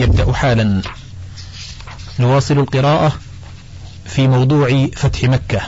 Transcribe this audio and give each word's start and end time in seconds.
يبدأ 0.00 0.32
حالا. 0.32 0.82
نواصل 2.18 2.58
القراءة 2.58 3.12
في 4.04 4.28
موضوع 4.28 4.86
فتح 4.96 5.24
مكة. 5.24 5.60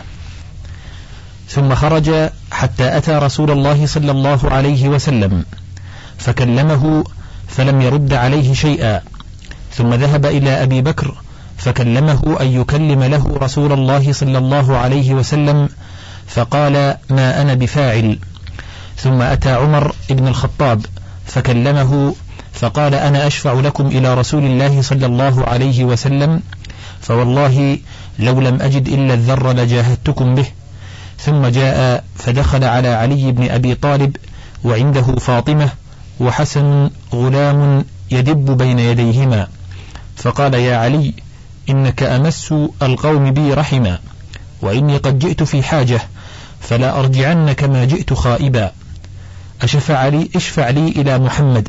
ثم 1.48 1.74
خرج 1.74 2.30
حتى 2.50 2.96
أتى 2.96 3.12
رسول 3.12 3.50
الله 3.50 3.86
صلى 3.86 4.10
الله 4.10 4.50
عليه 4.50 4.88
وسلم. 4.88 5.44
فكلمه 6.18 7.04
فلم 7.48 7.82
يرد 7.82 8.14
عليه 8.14 8.54
شيئا. 8.54 9.02
ثم 9.74 9.94
ذهب 9.94 10.26
إلى 10.26 10.62
أبي 10.62 10.80
بكر 10.80 11.14
فكلمه 11.58 12.36
أن 12.40 12.46
يكلم 12.46 13.02
له 13.02 13.38
رسول 13.42 13.72
الله 13.72 14.12
صلى 14.12 14.38
الله 14.38 14.76
عليه 14.76 15.14
وسلم 15.14 15.68
فقال 16.26 16.96
ما 17.10 17.42
أنا 17.42 17.54
بفاعل. 17.54 18.18
ثم 18.96 19.22
أتى 19.22 19.52
عمر 19.52 19.94
بن 20.10 20.28
الخطاب 20.28 20.86
فكلمه 21.26 22.14
فقال 22.62 22.94
أنا 22.94 23.26
أشفع 23.26 23.52
لكم 23.52 23.86
إلى 23.86 24.14
رسول 24.14 24.44
الله 24.44 24.82
صلى 24.82 25.06
الله 25.06 25.44
عليه 25.44 25.84
وسلم 25.84 26.42
فوالله 27.00 27.78
لو 28.18 28.40
لم 28.40 28.62
أجد 28.62 28.88
إلا 28.88 29.14
الذر 29.14 29.52
لجاهدتكم 29.52 30.34
به. 30.34 30.46
ثم 31.18 31.46
جاء 31.46 32.04
فدخل 32.16 32.64
على 32.64 32.88
علي 32.88 33.32
بن 33.32 33.50
أبي 33.50 33.74
طالب 33.74 34.16
وعنده 34.64 35.02
فاطمة 35.02 35.68
وحسن 36.20 36.90
غلام 37.14 37.84
يدب 38.10 38.56
بين 38.56 38.78
يديهما. 38.78 39.48
فقال 40.16 40.54
يا 40.54 40.76
علي 40.76 41.14
إنك 41.70 42.02
أمس 42.02 42.54
القوم 42.82 43.30
بي 43.30 43.54
رحما 43.54 43.98
وإني 44.62 44.96
قد 44.96 45.18
جئت 45.18 45.42
في 45.42 45.62
حاجة 45.62 46.00
فلا 46.60 46.98
أرجعن 46.98 47.52
كما 47.52 47.84
جئت 47.84 48.12
خائبا. 48.12 48.72
أشفع 49.62 50.08
لي 50.08 50.28
اشفع 50.36 50.70
لي 50.70 50.88
إلى 50.88 51.18
محمد. 51.18 51.68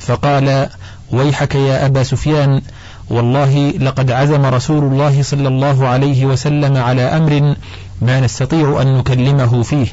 فقال 0.00 0.68
ويحك 1.12 1.54
يا 1.54 1.86
أبا 1.86 2.02
سفيان 2.02 2.62
والله 3.10 3.70
لقد 3.70 4.10
عزم 4.10 4.46
رسول 4.46 4.84
الله 4.84 5.22
صلى 5.22 5.48
الله 5.48 5.88
عليه 5.88 6.24
وسلم 6.26 6.76
على 6.76 7.02
أمر 7.02 7.54
ما 8.02 8.20
نستطيع 8.20 8.82
أن 8.82 8.98
نكلمه 8.98 9.62
فيه. 9.62 9.86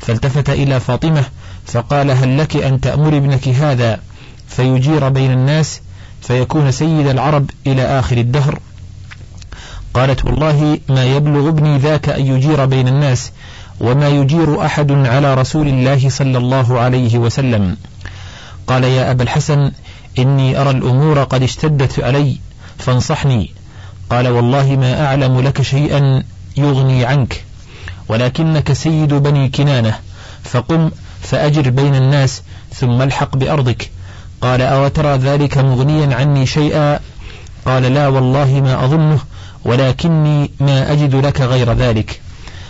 فالتفت 0.00 0.50
إلى 0.50 0.80
فاطمة 0.80 1.24
فقال 1.66 2.10
هل 2.10 2.38
لك 2.38 2.56
أن 2.56 2.80
تأمر 2.80 3.16
ابنك 3.16 3.48
هذا؟ 3.48 4.00
فيجير 4.48 5.08
بين 5.08 5.30
الناس 5.30 5.80
فيكون 6.22 6.70
سيد 6.70 7.06
العرب 7.06 7.50
إلى 7.66 7.82
آخر 7.82 8.16
الدهر. 8.16 8.58
قالت 9.94 10.24
والله 10.24 10.78
ما 10.88 11.04
يبلغ 11.04 11.48
ابني 11.48 11.78
ذاك 11.78 12.08
أن 12.08 12.26
يجير 12.26 12.64
بين 12.64 12.88
الناس 12.88 13.32
وما 13.80 14.08
يجير 14.08 14.66
أحد 14.66 14.92
على 14.92 15.34
رسول 15.34 15.68
الله 15.68 16.08
صلى 16.08 16.38
الله 16.38 16.78
عليه 16.78 17.18
وسلم. 17.18 17.76
قال 18.70 18.84
يا 18.84 19.10
أبا 19.10 19.22
الحسن 19.22 19.72
إني 20.18 20.60
أرى 20.60 20.70
الأمور 20.70 21.22
قد 21.22 21.42
اشتدت 21.42 22.00
علي 22.00 22.36
فانصحني. 22.78 23.50
قال 24.10 24.28
والله 24.28 24.76
ما 24.76 25.06
أعلم 25.06 25.40
لك 25.40 25.62
شيئا 25.62 26.22
يغني 26.56 27.04
عنك 27.04 27.44
ولكنك 28.08 28.72
سيد 28.72 29.14
بني 29.14 29.48
كنانة 29.48 29.98
فقم 30.42 30.90
فأجر 31.22 31.70
بين 31.70 31.94
الناس 31.94 32.42
ثم 32.74 33.02
الحق 33.02 33.36
بأرضك. 33.36 33.90
قال 34.40 34.62
أو 34.62 34.88
ترى 34.88 35.16
ذلك 35.16 35.58
مغنيا 35.58 36.16
عني 36.16 36.46
شيئا؟ 36.46 37.00
قال 37.64 37.82
لا 37.82 38.08
والله 38.08 38.60
ما 38.60 38.84
أظنه 38.84 39.18
ولكني 39.64 40.50
ما 40.60 40.92
أجد 40.92 41.14
لك 41.14 41.40
غير 41.40 41.72
ذلك. 41.72 42.20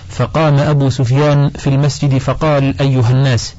فقام 0.09 0.59
أبو 0.59 0.91
سفيان 0.91 1.51
في 1.51 1.67
المسجد 1.67 2.19
فقال 2.19 2.81
أيها 2.81 3.11
الناس 3.11 3.55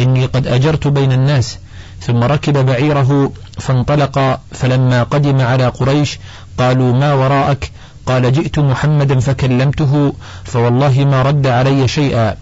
إني 0.00 0.26
قد 0.26 0.46
أجرت 0.46 0.86
بين 0.86 1.12
الناس 1.12 1.58
ثم 2.00 2.24
ركب 2.24 2.66
بعيره 2.66 3.32
فانطلق 3.58 4.40
فلما 4.52 5.02
قدم 5.02 5.40
على 5.40 5.68
قريش 5.68 6.18
قالوا 6.58 6.92
ما 6.92 7.14
وراءك؟ 7.14 7.70
قال 8.06 8.32
جئت 8.32 8.58
محمدا 8.58 9.20
فكلمته 9.20 10.12
فوالله 10.44 11.04
ما 11.04 11.22
رد 11.22 11.46
علي 11.46 11.88
شيئا. 11.88 12.36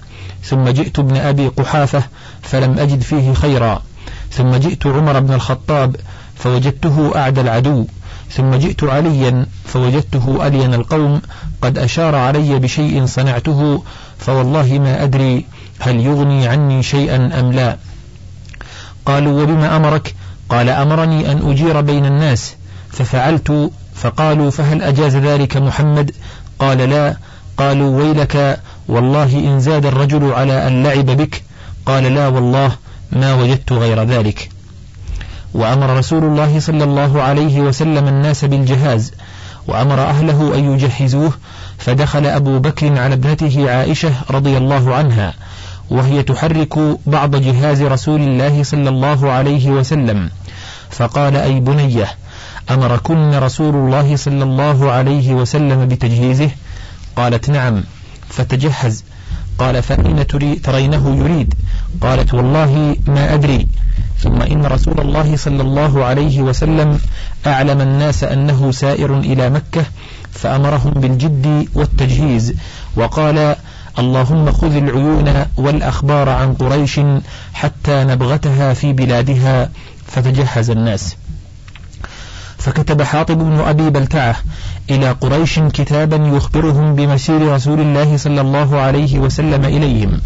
ثم 0.44 0.68
جئت 0.68 0.98
ابن 0.98 1.16
أبي 1.16 1.48
قحافة 1.48 2.02
فلم 2.42 2.78
أجد 2.78 3.02
فيه 3.02 3.34
خيرا. 3.34 3.82
ثم 4.30 4.56
جئت 4.56 4.86
عمر 4.86 5.20
بن 5.20 5.34
الخطاب 5.34 5.96
فوجدته 6.36 7.12
أعدى 7.16 7.40
العدو. 7.40 7.86
ثم 8.30 8.54
جئت 8.54 8.84
عليا 8.84 9.46
فوجدته 9.64 10.46
ألين 10.46 10.74
القوم 10.74 11.20
قد 11.62 11.78
أشار 11.78 12.14
علي 12.14 12.58
بشيء 12.58 13.06
صنعته 13.06 13.82
فوالله 14.18 14.78
ما 14.78 15.02
أدري 15.02 15.46
هل 15.78 16.00
يغني 16.00 16.48
عني 16.48 16.82
شيئا 16.82 17.40
أم 17.40 17.52
لا. 17.52 17.76
قالوا 19.08 19.42
وبما 19.42 19.76
أمرك؟ 19.76 20.14
قال 20.48 20.68
أمرني 20.68 21.32
أن 21.32 21.50
أجير 21.50 21.80
بين 21.80 22.06
الناس. 22.06 22.54
ففعلت 22.90 23.70
فقالوا 23.94 24.50
فهل 24.50 24.82
أجاز 24.82 25.16
ذلك 25.16 25.56
محمد؟ 25.56 26.10
قال 26.58 26.78
لا. 26.78 27.16
قالوا 27.56 28.02
ويلك 28.02 28.60
والله 28.88 29.38
إن 29.38 29.60
زاد 29.60 29.86
الرجل 29.86 30.32
على 30.32 30.66
أن 30.66 30.82
لعب 30.82 31.06
بك. 31.06 31.42
قال 31.86 32.02
لا 32.14 32.28
والله 32.28 32.72
ما 33.12 33.34
وجدت 33.34 33.72
غير 33.72 34.02
ذلك. 34.02 34.50
وأمر 35.54 35.96
رسول 35.96 36.24
الله 36.24 36.60
صلى 36.60 36.84
الله 36.84 37.22
عليه 37.22 37.60
وسلم 37.60 38.08
الناس 38.08 38.44
بالجهاز. 38.44 39.12
وأمر 39.66 40.00
أهله 40.00 40.54
أن 40.54 40.74
يجهزوه. 40.74 41.32
فدخل 41.78 42.26
أبو 42.26 42.58
بكر 42.58 42.98
على 42.98 43.14
ابنته 43.14 43.70
عائشة 43.70 44.12
رضي 44.30 44.56
الله 44.56 44.94
عنها. 44.94 45.34
وهي 45.90 46.22
تحرك 46.22 46.78
بعض 47.06 47.36
جهاز 47.36 47.82
رسول 47.82 48.20
الله 48.20 48.62
صلى 48.62 48.88
الله 48.88 49.30
عليه 49.30 49.70
وسلم. 49.70 50.30
فقال 50.90 51.36
أي 51.36 51.60
بنيه 51.60 52.06
أمركن 52.70 53.34
رسول 53.34 53.74
الله 53.74 54.16
صلى 54.16 54.44
الله 54.44 54.90
عليه 54.90 55.34
وسلم 55.34 55.88
بتجهيزه؟ 55.88 56.50
قالت 57.16 57.50
نعم. 57.50 57.84
فتجهز. 58.28 59.04
قال 59.58 59.82
فأين 59.82 60.26
ترينه 60.62 61.16
يريد؟ 61.16 61.54
قالت 62.00 62.34
والله 62.34 62.96
ما 63.06 63.34
أدري. 63.34 63.66
ثم 64.18 64.42
إن 64.42 64.66
رسول 64.66 65.00
الله 65.00 65.36
صلى 65.36 65.62
الله 65.62 66.04
عليه 66.04 66.42
وسلم 66.42 66.98
أعلم 67.46 67.80
الناس 67.80 68.24
أنه 68.24 68.70
سائر 68.70 69.18
إلى 69.18 69.50
مكة 69.50 69.84
فأمرهم 70.32 70.90
بالجد 70.90 71.68
والتجهيز. 71.74 72.54
وقال 72.96 73.56
اللهم 73.98 74.52
خذ 74.52 74.76
العيون 74.76 75.46
والأخبار 75.56 76.28
عن 76.28 76.54
قريش 76.54 77.00
حتى 77.54 78.04
نبغتها 78.04 78.74
في 78.74 78.92
بلادها 78.92 79.70
فتجهز 80.06 80.70
الناس. 80.70 81.16
فكتب 82.58 83.02
حاطب 83.02 83.38
بن 83.38 83.60
أبي 83.60 83.90
بلتعة 83.90 84.36
إلى 84.90 85.10
قريش 85.10 85.58
كتابا 85.58 86.16
يخبرهم 86.16 86.94
بمسير 86.94 87.52
رسول 87.52 87.80
الله 87.80 88.16
صلى 88.16 88.40
الله 88.40 88.78
عليه 88.78 89.18
وسلم 89.18 89.64
إليهم 89.64 90.20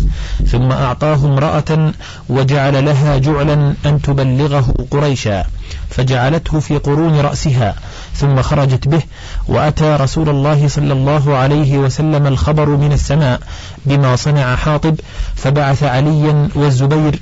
ثم 0.47 0.73
أعطاه 0.73 1.15
امرأة 1.15 1.93
وجعل 2.29 2.85
لها 2.85 3.19
جعلا 3.19 3.75
أن 3.87 4.03
تبلغه 4.03 4.75
قريشا 4.91 5.45
فجعلته 5.91 6.61
في 6.61 6.79
قرون 6.79 7.21
رأسها 7.21 7.75
ثم 8.17 8.43
خرجت 8.43 8.89
به 8.89 9.03
وأتى 9.49 9.97
رسول 10.01 10.29
الله 10.29 10.69
صلى 10.69 10.93
الله 10.93 11.37
عليه 11.37 11.79
وسلم 11.79 12.27
الخبر 12.27 12.69
من 12.69 12.93
السماء 12.93 13.41
بما 13.87 14.17
صنع 14.17 14.57
حاطب 14.57 14.95
فبعث 15.37 15.83
عليا 15.83 16.49
والزبير 16.55 17.19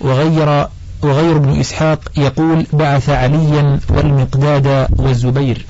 وغير 0.00 0.66
وغير 1.02 1.36
ابن 1.36 1.60
إسحاق 1.60 1.98
يقول 2.16 2.66
بعث 2.72 3.10
عليا 3.10 3.80
والمقداد 3.88 4.86
والزبير. 4.96 5.66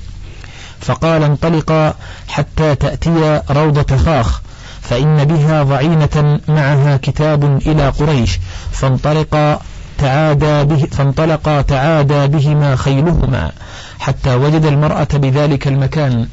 فقال 0.80 1.22
انطلقا 1.22 1.94
حتى 2.28 2.74
تأتيا 2.74 3.42
روضة 3.50 3.96
خاخ 3.96 4.40
فإن 4.82 5.24
بها 5.24 5.62
ضعينة 5.62 6.40
معها 6.48 6.96
كتاب 6.96 7.44
إلى 7.44 7.88
قريش 7.88 8.38
فانطلقا 8.72 9.60
تعادى 10.00 10.64
به 10.64 10.86
فانطلقا 10.92 11.62
تعادى 11.62 12.26
بهما 12.26 12.76
خيلهما 12.76 13.52
حتى 13.98 14.34
وجد 14.34 14.64
المرأة 14.64 15.08
بذلك 15.14 15.68
المكان. 15.68 16.26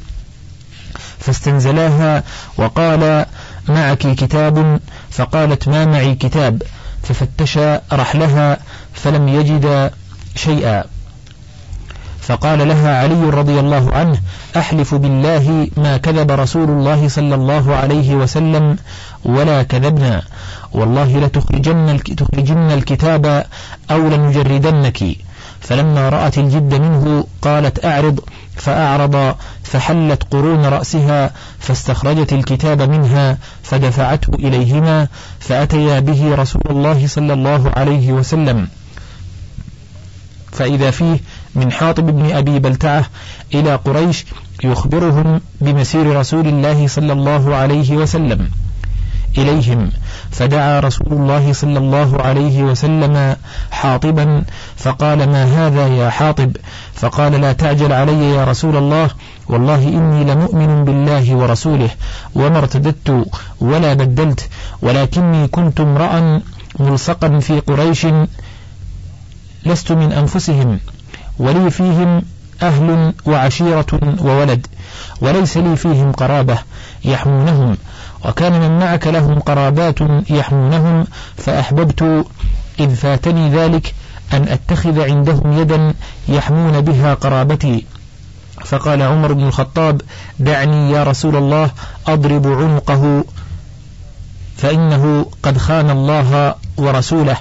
فاستنزلاها 1.18 2.22
وقال 2.56 3.26
معك 3.68 3.98
كتاب؟ 3.98 4.80
فقالت 5.10 5.68
ما 5.68 5.84
معي 5.84 6.14
كتاب. 6.14 6.62
ففتش 7.02 7.58
رحلها 7.92 8.58
فلم 8.94 9.28
يجد 9.28 9.90
شيئا. 10.34 10.84
فقال 12.28 12.68
لها 12.68 12.98
علي 13.02 13.30
رضي 13.30 13.60
الله 13.60 13.92
عنه 13.92 14.20
أحلف 14.56 14.94
بالله 14.94 15.70
ما 15.76 15.96
كذب 15.96 16.30
رسول 16.30 16.70
الله 16.70 17.08
صلى 17.08 17.34
الله 17.34 17.74
عليه 17.74 18.14
وسلم 18.14 18.76
ولا 19.24 19.62
كذبنا. 19.62 20.22
والله 20.72 21.20
لتخرجن 21.20 22.00
تخرجن 22.16 22.70
الكتاب 22.70 23.46
أو 23.90 24.08
لنجردنك. 24.08 25.04
فلما 25.60 26.08
رأت 26.08 26.38
الجد 26.38 26.74
منه 26.74 27.24
قالت 27.42 27.84
أعرض. 27.84 28.20
فأعرض 28.56 29.34
فحلت 29.62 30.22
قرون 30.30 30.64
رأسها 30.66 31.30
فاستخرجت 31.58 32.32
الكتاب 32.32 32.82
منها 32.82 33.38
فدفعته 33.62 34.34
إليهما 34.34 35.08
فأتيا 35.40 36.00
به 36.00 36.34
رسول 36.34 36.62
الله 36.70 37.06
صلى 37.06 37.32
الله 37.32 37.72
عليه 37.76 38.12
وسلم. 38.12 38.68
فإذا 40.52 40.90
فيه 40.90 41.20
من 41.58 41.72
حاطب 41.72 42.06
بن 42.06 42.30
أبي 42.30 42.58
بلتعة 42.58 43.04
إلى 43.54 43.74
قريش 43.74 44.24
يخبرهم 44.64 45.40
بمسير 45.60 46.16
رسول 46.16 46.46
الله 46.48 46.86
صلى 46.86 47.12
الله 47.12 47.54
عليه 47.54 47.96
وسلم. 47.96 48.50
إليهم 49.38 49.90
فدعا 50.30 50.80
رسول 50.80 51.12
الله 51.12 51.52
صلى 51.52 51.78
الله 51.78 52.22
عليه 52.22 52.62
وسلم 52.62 53.36
حاطبا 53.70 54.42
فقال 54.76 55.18
ما 55.18 55.44
هذا 55.44 55.86
يا 55.88 56.10
حاطب؟ 56.10 56.56
فقال 56.94 57.32
لا 57.40 57.52
تعجل 57.52 57.92
علي 57.92 58.30
يا 58.34 58.44
رسول 58.44 58.76
الله 58.76 59.10
والله 59.48 59.82
إني 59.88 60.24
لمؤمن 60.24 60.84
بالله 60.84 61.36
ورسوله 61.36 61.90
وما 62.34 62.58
ارتددت 62.58 63.26
ولا 63.60 63.94
بدلت 63.94 64.48
ولكني 64.82 65.48
كنت 65.48 65.80
امرأ 65.80 66.40
ملصقا 66.78 67.38
في 67.38 67.60
قريش 67.60 68.06
لست 69.66 69.92
من 69.92 70.12
أنفسهم. 70.12 70.78
ولي 71.38 71.70
فيهم 71.70 72.22
أهل 72.62 73.12
وعشيرة 73.26 73.86
وولد 74.20 74.66
وليس 75.20 75.56
لي 75.56 75.76
فيهم 75.76 76.12
قرابة 76.12 76.58
يحمونهم 77.04 77.76
وكان 78.24 78.60
من 78.60 78.78
معك 78.78 79.06
لهم 79.06 79.38
قرابات 79.38 79.98
يحمونهم 80.30 81.06
فأحببت 81.36 82.26
إذ 82.80 82.94
فاتني 82.94 83.50
ذلك 83.50 83.94
أن 84.32 84.48
أتخذ 84.48 85.00
عندهم 85.00 85.52
يدا 85.52 85.94
يحمون 86.28 86.80
بها 86.80 87.14
قرابتي. 87.14 87.84
فقال 88.64 89.02
عمر 89.02 89.32
بن 89.32 89.46
الخطاب 89.46 90.00
دعني 90.38 90.90
يا 90.90 91.04
رسول 91.04 91.36
الله 91.36 91.70
أضرب 92.06 92.46
عنقه 92.46 93.24
فإنه 94.56 95.26
قد 95.42 95.58
خان 95.58 95.90
الله 95.90 96.54
ورسوله 96.76 97.36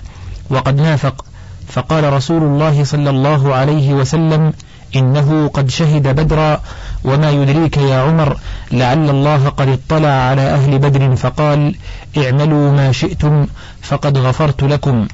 وقد 0.49 0.81
نافق. 0.81 1.25
فقال 1.67 2.13
رسول 2.13 2.43
الله 2.43 2.83
صلى 2.83 3.09
الله 3.09 3.55
عليه 3.55 3.93
وسلم 3.93 4.53
إنه 4.95 5.47
قد 5.47 5.69
شهد 5.69 6.07
بدرا 6.07 6.61
وما 7.03 7.31
يدريك 7.31 7.77
يا 7.77 7.99
عمر 8.01 8.37
لعل 8.71 9.09
الله 9.09 9.49
قد 9.49 9.67
اطلع 9.67 10.09
على 10.09 10.41
أهل 10.41 10.79
بدر 10.79 11.15
فقال 11.15 11.75
اعملوا 12.17 12.71
ما 12.71 12.91
شئتم 12.91 13.47
فقد 13.81 14.17
غفرت 14.17 14.63
لكم. 14.63 15.07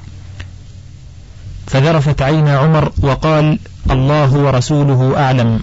فذرفت 1.66 2.22
عين 2.22 2.48
عمر 2.48 2.92
وقال 3.02 3.58
الله 3.90 4.34
ورسوله 4.34 5.14
أعلم. 5.16 5.60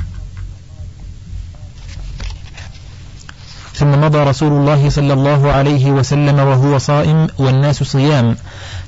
ثم 3.73 4.01
مضى 4.01 4.17
رسول 4.17 4.51
الله 4.51 4.89
صلى 4.89 5.13
الله 5.13 5.51
عليه 5.51 5.91
وسلم 5.91 6.39
وهو 6.39 6.77
صائم 6.77 7.27
والناس 7.37 7.83
صيام 7.83 8.35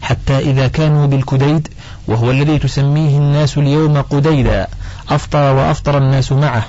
حتى 0.02 0.40
إذا 0.40 0.68
كانوا 0.68 1.08
بالكديد 1.08 1.68
وهو 2.08 2.32
الذي 2.32 2.60
تسميه 2.60 3.18
الناس 3.18 3.58
اليوم 3.58 4.02
قديدا 4.02 4.68
أفطر 5.10 5.56
وأفطر 5.56 5.98
الناس 5.98 6.32
معه 6.32 6.64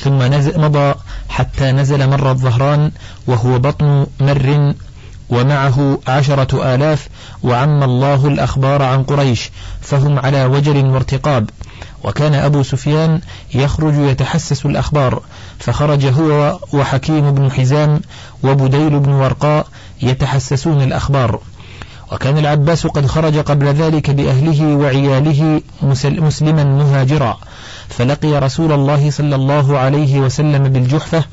ثم 0.00 0.22
نزل 0.22 0.60
مضى 0.60 0.94
حتى 1.28 1.72
نزل 1.72 2.10
مر 2.10 2.30
الظهران 2.30 2.90
وهو 3.26 3.58
بطن 3.58 4.06
مر 4.20 4.74
ومعه 5.30 5.98
عشرة 6.08 6.74
آلاف 6.74 7.08
وعم 7.42 7.82
الله 7.82 8.26
الأخبار 8.28 8.82
عن 8.82 9.02
قريش 9.02 9.50
فهم 9.80 10.18
على 10.18 10.44
وجل 10.44 10.86
وارتقاب. 10.86 11.50
وكان 12.04 12.34
أبو 12.34 12.62
سفيان 12.62 13.20
يخرج 13.54 13.94
يتحسس 13.94 14.66
الأخبار 14.66 15.22
فخرج 15.58 16.06
هو 16.06 16.58
وحكيم 16.72 17.30
بن 17.30 17.52
حزام 17.52 18.00
وبديل 18.42 18.98
بن 18.98 19.12
ورقاء 19.12 19.66
يتحسسون 20.02 20.82
الأخبار. 20.82 21.40
وكان 22.12 22.38
العباس 22.38 22.86
قد 22.86 23.06
خرج 23.06 23.38
قبل 23.38 23.66
ذلك 23.66 24.10
بأهله 24.10 24.76
وعياله 24.76 25.60
مسلما 26.02 26.64
مهاجرا. 26.64 27.38
فلقي 27.88 28.38
رسول 28.38 28.72
الله 28.72 29.10
صلى 29.10 29.34
الله 29.34 29.78
عليه 29.78 30.20
وسلم 30.20 30.62
بالجحفة 30.62 31.24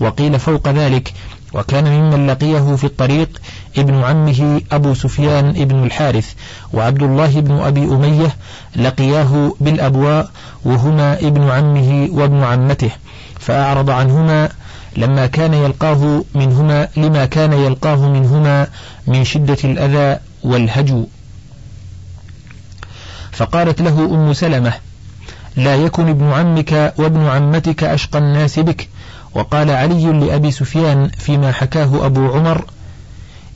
وقيل 0.00 0.38
فوق 0.38 0.68
ذلك. 0.68 1.12
وكان 1.52 1.84
ممن 1.84 2.26
لقيه 2.26 2.76
في 2.76 2.84
الطريق 2.84 3.40
ابن 3.78 3.94
عمه 3.94 4.60
أبو 4.72 4.94
سفيان 4.94 5.48
ابن 5.48 5.84
الحارث. 5.84 6.32
وعبد 6.72 7.02
الله 7.02 7.40
بن 7.40 7.52
أبي 7.58 7.84
أمية 7.84 8.36
لقياه 8.76 9.54
بالأبواء 9.60 10.30
وهما 10.64 11.18
ابن 11.18 11.50
عمه 11.50 12.08
وابن 12.12 12.42
عمته. 12.42 12.90
فأعرض 13.40 13.90
عنهما 13.90 14.48
لما 14.96 15.26
كان 15.26 15.54
يلقاه 15.54 16.24
منهما 16.34 16.88
لما 16.96 17.24
كان 17.24 17.52
يلقاه 17.52 18.08
منهما 18.08 18.66
من 19.06 19.24
شدة 19.24 19.58
الأذى 19.64 20.20
والهجو. 20.42 21.06
فقالت 23.32 23.82
له 23.82 24.04
أم 24.04 24.32
سلمة 24.32 24.72
لا 25.56 25.76
يكن 25.76 26.08
ابن 26.08 26.24
عمك 26.32 26.94
وابن 26.98 27.26
عمتك 27.26 27.84
أشقى 27.84 28.18
الناس 28.18 28.58
بك. 28.58 28.88
وقال 29.34 29.70
علي 29.70 30.12
لأبي 30.12 30.50
سفيان 30.50 31.08
فيما 31.08 31.52
حكاه 31.52 32.06
أبو 32.06 32.32
عمر 32.32 32.64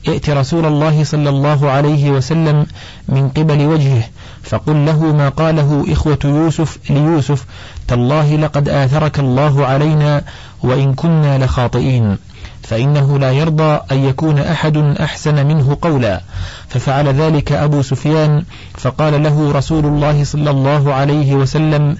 ائت 0.07 0.29
رسول 0.29 0.65
الله 0.65 1.03
صلى 1.03 1.29
الله 1.29 1.69
عليه 1.69 2.11
وسلم 2.11 2.65
من 3.09 3.29
قبل 3.29 3.61
وجهه 3.65 4.03
فقل 4.43 4.85
له 4.85 5.03
ما 5.03 5.29
قاله 5.29 5.85
إخوة 5.89 6.19
يوسف 6.25 6.77
ليوسف 6.89 7.45
تالله 7.89 8.35
لقد 8.35 8.69
آثرك 8.69 9.19
الله 9.19 9.65
علينا 9.65 10.21
وإن 10.63 10.93
كنا 10.93 11.45
لخاطئين. 11.45 12.17
فإنه 12.63 13.19
لا 13.19 13.31
يرضى 13.31 13.79
أن 13.91 13.97
يكون 13.97 14.39
أحد 14.39 14.77
أحسن 14.77 15.47
منه 15.47 15.77
قولا. 15.81 16.21
ففعل 16.69 17.07
ذلك 17.07 17.51
أبو 17.51 17.81
سفيان 17.81 18.43
فقال 18.77 19.23
له 19.23 19.51
رسول 19.51 19.85
الله 19.85 20.23
صلى 20.23 20.49
الله 20.49 20.93
عليه 20.93 21.33
وسلم 21.35 21.97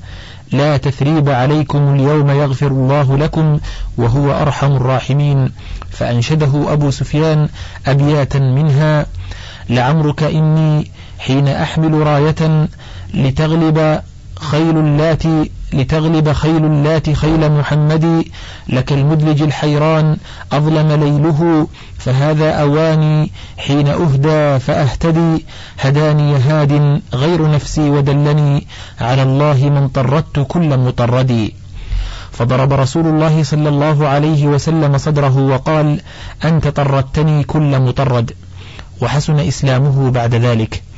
لا 0.51 0.77
تثريب 0.77 1.29
عليكم 1.29 1.95
اليوم 1.95 2.29
يغفر 2.29 2.67
الله 2.67 3.17
لكم 3.17 3.59
وهو 3.97 4.41
أرحم 4.41 4.71
الراحمين. 4.71 5.51
فأنشده 5.91 6.73
أبو 6.73 6.91
سفيان 6.91 7.49
أبياتا 7.87 8.39
منها 8.39 9.05
لعمرك 9.69 10.23
إني 10.23 10.91
حين 11.19 11.47
أحمل 11.47 11.93
راية 11.93 12.67
لتغلب 13.13 14.01
خيل 14.51 14.77
اللاتي 14.77 15.51
لتغلب 15.73 16.31
خيل 16.31 16.65
اللات 16.65 17.09
خيل 17.09 17.51
محمد 17.51 18.25
لك 18.69 18.93
المدلج 18.93 19.41
الحيران 19.41 20.17
أظلم 20.51 20.91
ليله 20.91 21.67
فهذا 21.97 22.51
أواني 22.51 23.31
حين 23.57 23.87
أهدى 23.87 24.59
فأهتدي. 24.59 25.45
هداني 25.79 26.35
هاد 26.35 27.01
غير 27.13 27.51
نفسي 27.51 27.89
ودلني 27.89 28.67
على 29.01 29.23
الله 29.23 29.69
من 29.69 29.87
طردت 29.87 30.45
كل 30.47 30.77
مطردي 30.77 31.53
فضرب 32.31 32.73
رسول 32.73 33.07
الله 33.07 33.43
صلى 33.43 33.69
الله 33.69 34.07
عليه 34.07 34.47
وسلم 34.47 34.97
صدره 34.97 35.37
وقال 35.37 36.01
أنت 36.45 36.67
طردتني 36.67 37.43
كل 37.43 37.79
مطرد. 37.79 38.33
وحسن 39.01 39.39
إسلامه 39.39 40.11
بعد 40.11 40.35
ذلك. 40.35 40.88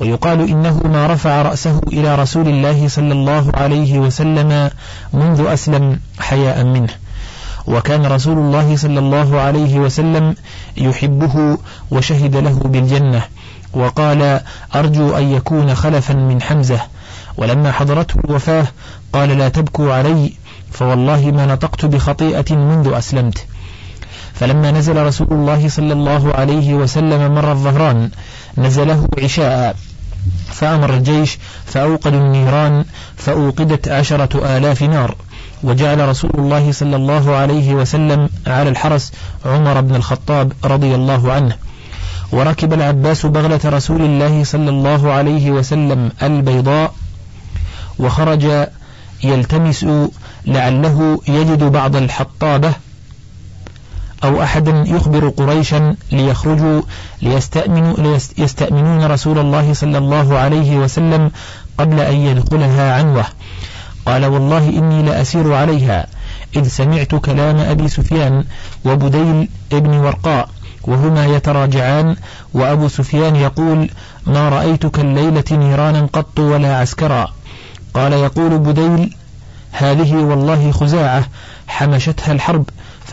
ويقال 0.00 0.40
إنه 0.48 0.80
ما 0.84 1.06
رفع 1.06 1.42
رأسه 1.42 1.80
إلى 1.92 2.14
رسول 2.14 2.48
الله 2.48 2.88
صلى 2.88 3.12
الله 3.12 3.52
عليه 3.54 3.98
وسلم 3.98 4.70
منذ 5.12 5.46
أسلم 5.46 6.00
حياء 6.18 6.64
منه. 6.64 6.88
وكان 7.66 8.06
رسول 8.06 8.38
الله 8.38 8.76
صلى 8.76 8.98
الله 8.98 9.40
عليه 9.40 9.78
وسلم 9.78 10.34
يحبه 10.76 11.58
وشهد 11.90 12.36
له 12.36 12.58
بالجنة. 12.64 13.22
وقال 13.72 14.40
أرجو 14.74 15.16
أن 15.16 15.22
يكون 15.22 15.74
خلفا 15.74 16.14
من 16.14 16.42
حمزة. 16.42 16.80
ولما 17.36 17.72
حضرته 17.72 18.14
الوفاة 18.24 18.66
قال 19.12 19.38
لا 19.38 19.48
تبكوا 19.48 19.94
علي 19.94 20.32
فوالله 20.72 21.30
ما 21.30 21.46
نطقت 21.46 21.84
بخطيئة 21.84 22.54
منذ 22.54 22.92
أسلمت. 22.94 23.46
فلما 24.34 24.70
نزل 24.70 25.06
رسول 25.06 25.28
الله 25.30 25.68
صلى 25.68 25.92
الله 25.92 26.34
عليه 26.34 26.74
وسلم 26.74 27.34
مر 27.34 27.52
الظهران 27.52 28.10
نزله 28.58 29.08
عشاء. 29.22 29.76
فأمر 30.52 30.94
الجيش 30.94 31.38
فأوقدوا 31.66 32.20
النيران 32.20 32.84
فأوقدت 33.16 33.88
عشرة 33.88 34.56
آلاف 34.56 34.82
نار. 34.82 35.16
وجعل 35.62 36.08
رسول 36.08 36.30
الله 36.34 36.72
صلى 36.72 36.96
الله 36.96 37.34
عليه 37.34 37.74
وسلم 37.74 38.28
على 38.46 38.68
الحرس 38.68 39.12
عمر 39.46 39.80
بن 39.80 39.94
الخطاب 39.94 40.52
رضي 40.64 40.94
الله 40.94 41.32
عنه. 41.32 41.56
وركب 42.32 42.72
العباس 42.72 43.26
بغلة 43.26 43.60
رسول 43.64 44.02
الله 44.02 44.44
صلى 44.44 44.70
الله 44.70 45.12
عليه 45.12 45.50
وسلم 45.50 46.12
البيضاء 46.22 46.94
وخرج 47.98 48.66
يلتمس 49.24 49.86
لعله 50.46 51.20
يجد 51.28 51.62
بعض 51.64 51.96
الحطابة 51.96 52.72
أو 54.24 54.42
أحدا 54.42 54.84
يخبر 54.86 55.28
قريشا 55.28 55.96
ليخرجوا 56.12 56.82
ليستأمنوا 57.22 58.16
ليستأمنون 58.38 59.04
رسول 59.04 59.38
الله 59.38 59.72
صلى 59.72 59.98
الله 59.98 60.38
عليه 60.38 60.76
وسلم 60.76 61.30
قبل 61.78 62.00
أن 62.00 62.14
يدخلها 62.14 62.94
عنوة 62.94 63.24
قال 64.06 64.24
والله 64.24 64.68
إني 64.68 65.02
لأسير 65.02 65.54
عليها. 65.54 66.06
إذ 66.56 66.68
سمعت 66.68 67.14
كلام 67.14 67.56
أبي 67.56 67.88
سفيان 67.88 68.44
وبديل 68.84 69.48
ابن 69.72 69.96
ورقاء 69.96 70.48
وهما 70.82 71.26
يتراجعان 71.26 72.16
وأبو 72.54 72.88
سفيان 72.88 73.36
يقول 73.36 73.90
ما 74.26 74.48
رأيتك 74.48 74.98
الليلة 74.98 75.44
نيرانا 75.52 76.08
قط 76.12 76.40
ولا 76.40 76.76
عسكرا. 76.76 77.32
قال 77.94 78.12
يقول 78.12 78.58
بديل 78.58 79.16
هذه 79.72 80.14
والله 80.14 80.70
خزاعة 80.70 81.24
حمشتها 81.66 82.32
الحرب 82.32 82.64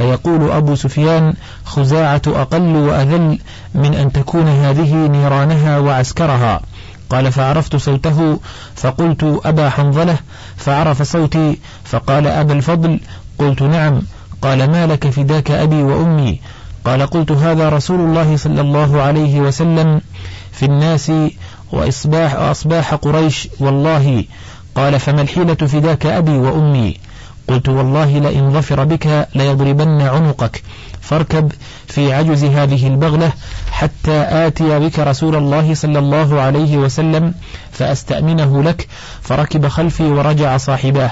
فيقول 0.01 0.51
أبو 0.51 0.75
سفيان 0.75 1.33
خزاعة 1.65 2.21
أقل 2.27 2.75
وأذل 2.75 3.39
من 3.75 3.93
أن 3.93 4.11
تكون 4.11 4.47
هذه 4.47 4.93
نيرانها 5.07 5.79
وعسكرها. 5.79 6.61
قال 7.09 7.31
فعرفت 7.31 7.75
صوته 7.75 8.39
فقلت 8.75 9.41
أبا 9.45 9.69
حنظلة 9.69 10.17
فعرف 10.57 11.01
صوتي 11.01 11.59
فقال 11.83 12.27
أبا 12.27 12.53
الفضل 12.53 12.99
قلت 13.39 13.61
نعم. 13.61 14.01
قال 14.41 14.71
ما 14.71 14.87
لك 14.87 15.09
فداك 15.09 15.51
أبي 15.51 15.83
وأمي؟ 15.83 16.41
قال 16.85 17.05
قلت 17.05 17.31
هذا 17.31 17.69
رسول 17.69 17.99
الله 17.99 18.37
صلى 18.37 18.61
الله 18.61 19.01
عليه 19.01 19.39
وسلم 19.41 20.01
في 20.51 20.65
الناس 20.65 21.11
وإصباح, 21.71 22.35
وأصباح 22.35 22.93
قريش 22.93 23.47
والله. 23.59 24.25
قال 24.75 24.99
فما 24.99 25.21
الحيلة 25.21 25.55
فداك 25.55 26.05
أبي 26.05 26.37
وأمي؟ 26.37 27.10
قلت 27.47 27.69
والله 27.69 28.19
لئن 28.19 28.53
ظفر 28.53 28.83
بك 28.83 29.27
ليضربن 29.35 30.01
عنقك. 30.01 30.63
فاركب 31.01 31.51
في 31.87 32.13
عجز 32.13 32.43
هذه 32.43 32.87
البغلة 32.87 33.31
حتى 33.71 34.25
آتي 34.29 34.79
بك 34.79 34.99
رسول 34.99 35.35
الله 35.35 35.73
صلى 35.73 35.99
الله 35.99 36.41
عليه 36.41 36.77
وسلم 36.77 37.33
فأستأمنه 37.71 38.63
لك. 38.63 38.87
فركب 39.21 39.67
خلفي 39.67 40.03
ورجع 40.03 40.57
صاحباه. 40.57 41.11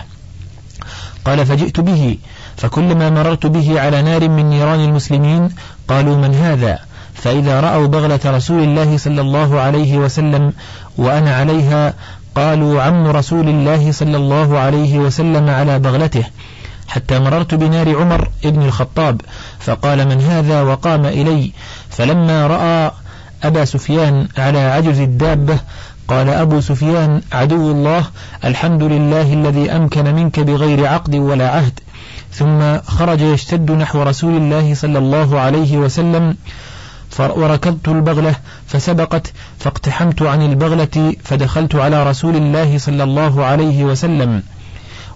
قال 1.26 1.46
فجئت 1.46 1.80
به. 1.80 2.18
فكلما 2.58 3.10
مررت 3.10 3.46
به 3.46 3.82
على 3.82 4.02
نار 4.02 4.30
من 4.30 4.50
نيران 4.50 4.80
المسلمين 4.80 5.50
قالوا 5.88 6.18
من 6.18 6.36
هذا؟ 6.36 6.80
فإذا 7.14 7.60
رأوا 7.60 7.88
بغلة 7.88 8.20
رسول 8.26 8.64
الله 8.64 8.98
صلى 8.98 9.22
الله 9.22 9.60
عليه 9.60 9.98
وسلم 9.98 10.54
وأنا 10.98 11.36
عليها 11.36 11.94
قالوا 12.36 12.82
عم 12.82 13.08
رسول 13.08 13.50
الله 13.50 13.92
صلى 13.92 14.18
الله 14.18 14.60
عليه 14.60 15.00
وسلم 15.00 15.50
على 15.50 15.80
بغلته 15.80 16.24
حتى 16.88 17.20
مررت 17.20 17.56
بنار 17.56 17.96
عمر 17.96 18.30
ابن 18.46 18.62
الخطاب 18.62 19.22
فقال 19.60 20.08
من 20.08 20.22
هذا 20.22 20.62
وقام 20.62 21.06
إلي 21.06 21.52
فلما 21.90 22.48
رأى 22.48 22.92
أبا 23.44 23.66
سفيان 23.66 24.28
على 24.38 24.60
عجز 24.60 25.00
الدابة 25.00 25.60
قال 26.08 26.30
أبو 26.30 26.62
سفيان 26.62 27.22
عدو 27.32 27.72
الله 27.72 28.06
الحمد 28.46 28.84
لله 28.84 29.34
الذي 29.34 29.72
أمكن 29.72 30.16
منك 30.16 30.40
بغير 30.40 30.88
عقد 30.88 31.16
ولا 31.16 31.50
عهد. 31.50 31.80
ثم 32.32 32.80
خرج 32.80 33.22
يشتد 33.22 33.72
نحو 33.72 34.04
رسول 34.04 34.38
الله 34.38 34.74
صلى 34.74 35.00
الله 35.00 35.40
عليه 35.40 35.78
وسلم 35.78 36.36
وركضت 37.20 37.88
البغلة 37.88 38.36
فسبقت 38.68 39.34
فاقتحمت 39.60 40.22
عن 40.22 40.42
البغلة 40.42 41.16
فدخلت 41.24 41.76
على 41.76 42.04
رسول 42.04 42.36
الله 42.36 42.78
صلى 42.78 43.04
الله 43.04 43.46
عليه 43.46 43.84
وسلم. 43.84 44.44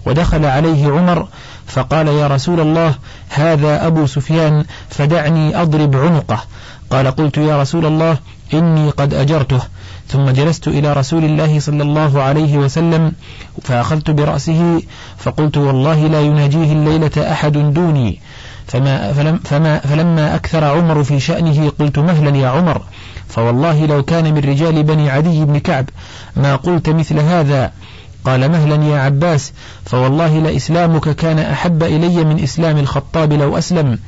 ودخل 0.06 0.44
عليه 0.44 0.92
عمر 0.92 1.28
فقال 1.66 2.08
يا 2.08 2.26
رسول 2.26 2.60
الله 2.60 2.94
هذا 3.28 3.86
أبو 3.86 4.06
سفيان 4.06 4.64
فدعني 4.88 5.62
أضرب 5.62 5.96
عنقه. 5.96 6.40
قال 6.90 7.06
قلت 7.06 7.38
يا 7.38 7.62
رسول 7.62 7.86
الله 7.86 8.18
إني 8.54 8.90
قد 8.90 9.14
أجرته. 9.14 9.60
ثم 10.08 10.30
جلست 10.30 10.68
إلى 10.68 10.92
رسول 10.92 11.24
الله 11.24 11.60
صلى 11.60 11.82
الله 11.82 12.22
عليه 12.22 12.58
وسلم 12.58 13.12
فأخذت 13.62 14.10
برأسه 14.10 14.82
فقلت 15.18 15.56
والله 15.56 16.06
لا 16.06 16.20
يناجيه 16.20 16.72
الليلة 16.72 17.32
أحد 17.32 17.52
دوني. 17.52 18.20
فما, 18.66 19.12
فلم 19.12 19.40
فما 19.44 19.78
فلما 19.78 20.34
أكثر 20.34 20.64
عمر 20.64 21.04
في 21.04 21.20
شأنه 21.20 21.72
قلت 21.78 21.98
مهلا 21.98 22.36
يا 22.36 22.48
عمر 22.48 22.82
فوالله 23.28 23.86
لو 23.86 24.02
كان 24.02 24.34
من 24.34 24.38
رجال 24.38 24.82
بني 24.82 25.10
عدي 25.10 25.44
بن 25.44 25.58
كعب 25.58 25.86
ما 26.36 26.56
قلت 26.56 26.88
مثل 26.88 27.18
هذا. 27.18 27.72
قال 28.24 28.52
مهلا 28.52 28.84
يا 28.84 28.98
عباس 28.98 29.52
فوالله 29.84 30.38
لإسلامك 30.38 31.08
كان 31.16 31.38
أحب 31.38 31.82
إلي 31.82 32.24
من 32.24 32.42
إسلام 32.42 32.78
الخطاب 32.78 33.32
لو 33.32 33.58
أسلم. 33.58 33.98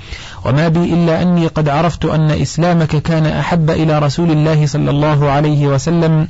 وما 0.45 0.69
بي 0.69 0.79
إلا 0.95 1.23
أني 1.23 1.47
قد 1.47 1.69
عرفت 1.69 2.05
أن 2.05 2.31
إسلامك 2.31 2.97
كان 3.03 3.27
أحب 3.27 3.71
إلى 3.71 3.99
رسول 3.99 4.31
الله 4.31 4.67
صلى 4.67 4.91
الله 4.91 5.31
عليه 5.31 5.67
وسلم. 5.67 6.29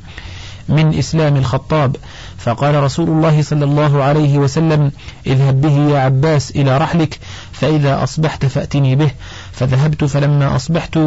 من 0.69 0.97
إسلام 0.97 1.35
الخطاب. 1.35 1.95
فقال 2.37 2.83
رسول 2.83 3.09
الله 3.09 3.41
صلى 3.41 3.65
الله 3.65 4.03
عليه 4.03 4.37
وسلم 4.37 4.91
اذهب 5.27 5.61
به 5.61 5.91
يا 5.91 5.99
عباس 5.99 6.51
إلى 6.51 6.77
رحلك 6.77 7.19
فإذا 7.51 8.03
أصبحت 8.03 8.45
فأتني 8.45 8.95
به. 8.95 9.11
فذهبت 9.51 10.03
فلما 10.03 10.55
أصبحت 10.55 10.99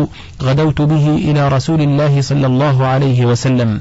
غدوت 0.42 0.82
به 0.82 1.06
إلى 1.16 1.48
رسول 1.48 1.80
الله 1.80 2.20
صلى 2.20 2.46
الله 2.46 2.86
عليه 2.86 3.26
وسلم. 3.26 3.80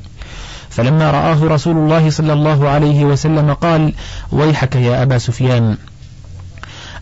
فلما 0.69 1.12
رآه 1.12 1.43
رسول 1.43 1.77
الله 1.77 2.09
صلى 2.09 2.33
الله 2.33 2.69
عليه 2.69 3.05
وسلم 3.05 3.53
قال 3.53 3.93
ويحك 4.31 4.75
يا 4.75 5.03
أبا 5.03 5.17
سفيان 5.17 5.77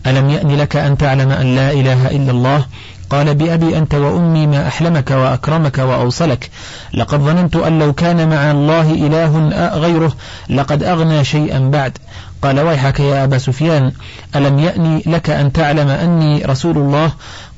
ألم 0.06 0.30
يأن 0.30 0.56
لك 0.56 0.76
أن 0.76 0.98
تعلم 0.98 1.30
أن 1.30 1.56
لا 1.56 1.72
إله 1.72 2.10
إلا 2.10 2.30
الله؟ 2.30 2.66
قال 3.10 3.34
بأبي 3.34 3.78
أنت 3.78 3.94
وأمي 3.94 4.46
ما 4.46 4.68
أحلمك 4.68 5.10
وأكرمك 5.10 5.78
وأوصلك. 5.78 6.50
لقد 6.94 7.20
ظننت 7.20 7.56
أن 7.56 7.78
لو 7.78 7.92
كان 7.92 8.28
مع 8.28 8.50
الله 8.50 8.92
إله 8.92 9.48
غيره 9.78 10.12
لقد 10.50 10.82
أغنى 10.82 11.24
شيئا 11.24 11.58
بعد. 11.58 11.98
قال 12.42 12.60
ويحك 12.60 13.00
يا 13.00 13.24
أبا 13.24 13.38
سفيان 13.38 13.92
ألم 14.36 14.58
يأني 14.58 15.02
لك 15.06 15.30
أن 15.30 15.52
تعلم 15.52 15.88
أني 15.88 16.44
رسول 16.44 16.76
الله؟ 16.76 17.12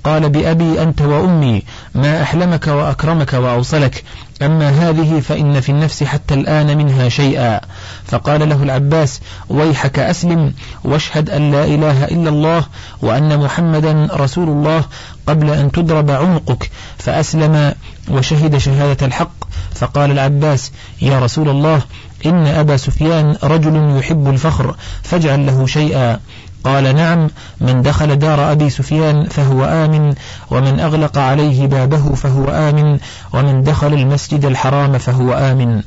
قال 0.04 0.28
بأبي 0.28 0.82
أنت 0.82 1.02
وأمي 1.02 1.62
ما 1.94 2.22
أحلمك 2.22 2.66
وأكرمك 2.66 3.32
وأوصلك. 3.32 4.04
أما 4.42 4.68
هذه 4.70 5.20
فإن 5.20 5.60
في 5.60 5.68
النفس 5.68 6.04
حتى 6.04 6.34
الآن 6.34 6.78
منها 6.78 7.08
شيئا. 7.08 7.60
فقال 8.04 8.48
له 8.48 8.62
العباس 8.62 9.20
ويحك 9.48 9.98
أسلم 9.98 10.54
واشهد 10.84 11.30
أن 11.30 11.52
لا 11.52 11.64
إله 11.64 12.04
إلا 12.04 12.28
الله 12.28 12.66
وأن 13.02 13.38
محمدا 13.40 14.08
رسول 14.12 14.48
الله 14.48 14.84
قبل 15.26 15.50
أن 15.50 15.72
تضرب 15.72 16.10
عنقك. 16.10 16.70
فأسلم 16.98 17.74
وشهد 18.08 18.56
شهادة 18.56 19.06
الحق. 19.06 19.44
فقال 19.74 20.10
العباس 20.10 20.72
يا 21.02 21.18
رسول 21.18 21.48
الله 21.48 21.82
إن 22.26 22.46
أبا 22.46 22.76
سفيان 22.76 23.36
رجل 23.42 23.96
يحب 23.98 24.28
الفخر 24.28 24.74
فاجعل 25.02 25.46
له 25.46 25.66
شيئا. 25.66 26.20
قال 26.64 26.96
نعم 26.96 27.30
من 27.60 27.82
دخل 27.82 28.16
دار 28.16 28.52
أبي 28.52 28.70
سفيان 28.70 29.24
فهو 29.24 29.64
آمن 29.64 30.14
ومن 30.50 30.80
أغلق 30.80 31.18
عليه 31.18 31.66
بابه 31.66 32.14
فهو 32.14 32.44
آمن 32.44 32.98
ومن 33.32 33.62
دخل 33.62 33.94
المسجد 33.94 34.44
الحرام 34.44 34.98
فهو 34.98 35.32
آمن. 35.32 35.82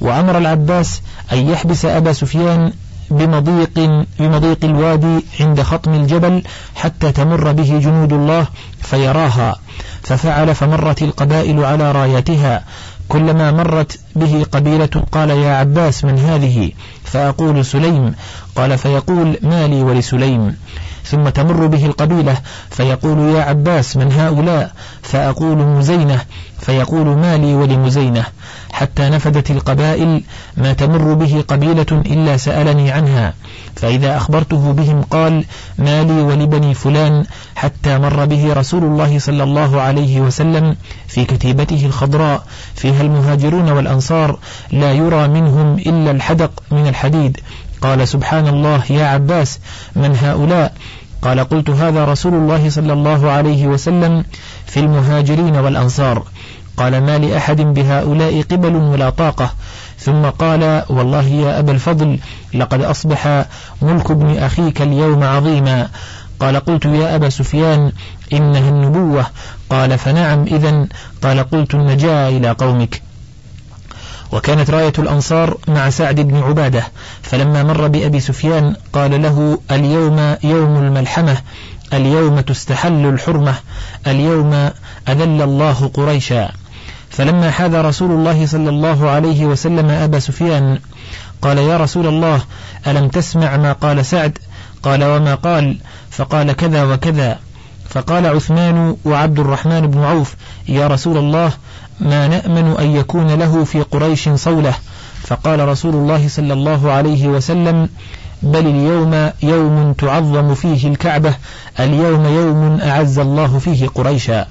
وأمر 0.00 0.38
العباس 0.38 1.02
أن 1.32 1.38
يحبس 1.38 1.84
أبا 1.84 2.12
سفيان 2.12 2.72
بمضيق, 3.10 4.04
بمضيق 4.18 4.64
الوادي 4.64 5.24
عند 5.40 5.62
خطم 5.62 5.94
الجبل 5.94 6.42
حتى 6.74 7.12
تمر 7.12 7.52
به 7.52 7.78
جنود 7.78 8.12
الله 8.12 8.46
فيراها. 8.82 9.56
ففعل 10.02 10.54
فمرت 10.54 11.02
القبائل 11.02 11.64
على 11.64 11.92
رايتها. 11.92 12.64
كلما 13.08 13.50
مرت 13.50 13.98
به 14.16 14.46
قبيلة 14.52 15.04
قال 15.12 15.30
يا 15.30 15.54
عباس 15.54 16.04
من 16.04 16.18
هذه؟ 16.18 16.72
فأقول 17.12 17.64
سليم. 17.64 18.14
قال 18.56 18.78
فيقول 18.78 19.38
مالي 19.42 19.82
ولسليم. 19.82 20.56
ثم 21.04 21.28
تمر 21.28 21.66
به 21.66 21.86
القبيلة 21.86 22.36
فيقول 22.70 23.36
يا 23.36 23.42
عباس 23.42 23.96
من 23.96 24.12
هؤلاء؟ 24.12 24.72
فأقول 25.02 25.56
مزينة. 25.56 26.20
فيقول 26.62 27.06
مالي 27.06 27.54
ولمزينة. 27.54 28.24
حتى 28.72 29.08
نفدت 29.08 29.50
القبائل 29.50 30.22
ما 30.56 30.72
تمر 30.72 31.14
به 31.14 31.44
قبيلة 31.48 31.86
إلا 31.92 32.36
سألني 32.36 32.90
عنها. 32.90 33.34
فإذا 33.76 34.16
أخبرته 34.16 34.72
بهم 34.72 35.02
قال 35.02 35.44
مالي 35.78 36.22
ولبني 36.22 36.74
فلان. 36.74 37.24
حتى 37.54 37.98
مر 37.98 38.24
به 38.24 38.52
رسول 38.52 38.84
الله 38.84 39.18
صلى 39.18 39.42
الله 39.42 39.80
عليه 39.80 40.20
وسلم 40.20 40.76
في 41.08 41.24
كتيبته 41.24 41.86
الخضراء. 41.86 42.42
فيها 42.74 43.00
المهاجرون 43.02 43.70
والأنصار. 43.70 44.38
لا 44.72 44.92
يرى 44.92 45.28
منهم 45.28 45.74
إلا 45.74 46.10
الحدق 46.10 46.62
من 46.70 46.86
الحديد. 46.86 47.40
قال 47.82 48.08
سبحان 48.08 48.46
الله 48.48 48.82
يا 48.90 49.06
عباس 49.06 49.58
من 49.96 50.16
هؤلاء؟ 50.16 50.74
قال 51.22 51.40
قلت 51.40 51.70
هذا 51.70 52.04
رسول 52.04 52.34
الله 52.34 52.70
صلى 52.70 52.92
الله 52.92 53.30
عليه 53.30 53.66
وسلم 53.66 54.24
في 54.66 54.80
المهاجرين 54.80 55.56
والأنصار. 55.56 56.22
قال 56.76 57.00
ما 57.00 57.18
لأحد 57.18 57.60
بهؤلاء 57.60 58.42
قبل 58.42 58.76
ولا 58.76 59.10
طاقة. 59.10 59.50
ثم 59.98 60.26
قال 60.26 60.82
والله 60.88 61.24
يا 61.24 61.58
أبا 61.58 61.72
الفضل 61.72 62.18
لقد 62.54 62.82
أصبح 62.82 63.44
ملك 63.82 64.10
ابن 64.10 64.38
أخيك 64.38 64.82
اليوم 64.82 65.24
عظيما. 65.24 65.88
قال 66.40 66.56
قلت 66.56 66.84
يا 66.84 67.14
أبا 67.16 67.28
سفيان 67.28 67.92
إنها 68.32 68.68
النبوة. 68.68 69.26
قال 69.70 69.98
فنعم 69.98 70.42
إذا 70.42 70.86
قال 71.22 71.50
قلت 71.50 71.74
النجاة 71.74 72.28
إلى 72.28 72.50
قومك. 72.50 73.02
وكانت 74.32 74.70
راية 74.70 74.92
الأنصار 74.98 75.56
مع 75.68 75.90
سعد 75.90 76.20
بن 76.20 76.36
عبادة. 76.36 76.84
فلما 77.22 77.62
مر 77.62 77.88
بأبي 77.88 78.20
سفيان 78.20 78.76
قال 78.92 79.22
له 79.22 79.58
اليوم 79.70 80.36
يوم 80.44 80.76
الملحمة 80.76 81.36
اليوم 81.92 82.40
تستحل 82.40 83.06
الحرمة 83.06 83.54
اليوم 84.06 84.70
أذل 85.08 85.42
الله 85.42 85.90
قريشا. 85.94 86.61
فلما 87.12 87.50
حاذ 87.50 87.80
رسول 87.80 88.10
الله 88.10 88.46
صلى 88.46 88.70
الله 88.70 89.10
عليه 89.10 89.46
وسلم 89.46 89.90
أبا 89.90 90.18
سفيان 90.18 90.78
قال 91.42 91.58
يا 91.58 91.76
رسول 91.76 92.06
الله 92.06 92.40
ألم 92.86 93.08
تسمع 93.08 93.56
ما 93.56 93.72
قال 93.72 94.06
سعد؟ 94.06 94.38
قال 94.82 95.04
وما 95.04 95.34
قال؟ 95.34 95.76
فقال 96.10 96.52
كذا 96.52 96.84
وكذا. 96.84 97.38
فقال 97.88 98.26
عثمان 98.26 98.96
وعبد 99.04 99.38
الرحمن 99.38 99.80
بن 99.80 99.98
عوف 99.98 100.34
يا 100.68 100.86
رسول 100.86 101.16
الله 101.16 101.52
ما 102.00 102.28
نأمن 102.28 102.76
أن 102.78 102.96
يكون 102.96 103.34
له 103.34 103.64
في 103.64 103.82
قريش 103.82 104.28
صولة؟ 104.28 104.74
فقال 105.22 105.68
رسول 105.68 105.94
الله 105.94 106.28
صلى 106.28 106.52
الله 106.52 106.92
عليه 106.92 107.28
وسلم 107.28 107.88
بل 108.42 108.66
اليوم 108.66 109.30
يوم 109.42 109.92
تعظم 109.92 110.54
فيه 110.54 110.88
الكعبة 110.88 111.34
اليوم 111.80 112.26
يوم 112.26 112.80
أعز 112.80 113.18
الله 113.18 113.58
فيه 113.58 113.88
قريشا. 113.88 114.46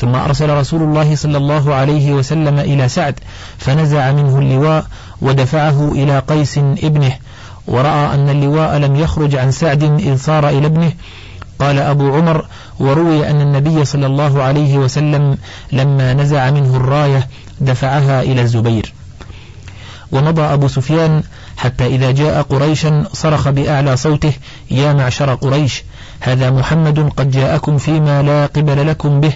ثم 0.00 0.14
أرسل 0.14 0.50
رسول 0.50 0.82
الله 0.82 1.16
صلى 1.16 1.36
الله 1.36 1.74
عليه 1.74 2.12
وسلم 2.12 2.58
إلى 2.58 2.88
سعد 2.88 3.20
فنزع 3.58 4.12
منه 4.12 4.38
اللواء 4.38 4.86
ودفعه 5.20 5.92
إلى 5.92 6.18
قيس 6.18 6.58
ابنه 6.58 7.12
ورأى 7.66 8.14
أن 8.14 8.28
اللواء 8.28 8.76
لم 8.76 8.96
يخرج 8.96 9.36
عن 9.36 9.50
سعد 9.50 9.82
إذ 9.82 10.16
صار 10.16 10.48
إلى 10.48 10.66
ابنه. 10.66 10.92
قال 11.58 11.78
أبو 11.78 12.14
عمر 12.14 12.46
وروي 12.78 13.30
أن 13.30 13.40
النبي 13.40 13.84
صلى 13.84 14.06
الله 14.06 14.42
عليه 14.42 14.78
وسلم 14.78 15.38
لما 15.72 16.14
نزع 16.14 16.50
منه 16.50 16.76
الراية 16.76 17.28
دفعها 17.60 18.22
إلى 18.22 18.42
الزبير. 18.42 18.92
ومضى 20.12 20.42
أبو 20.42 20.68
سفيان 20.68 21.22
حتى 21.56 21.86
إذا 21.86 22.10
جاء 22.10 22.42
قريشا 22.42 23.04
صرخ 23.12 23.48
بأعلى 23.48 23.96
صوته 23.96 24.32
يا 24.70 24.92
معشر 24.92 25.34
قريش 25.34 25.82
هذا 26.20 26.50
محمد 26.50 27.10
قد 27.16 27.30
جاءكم 27.30 27.78
فيما 27.78 28.22
لا 28.22 28.46
قبل 28.46 28.86
لكم 28.86 29.20
به 29.20 29.32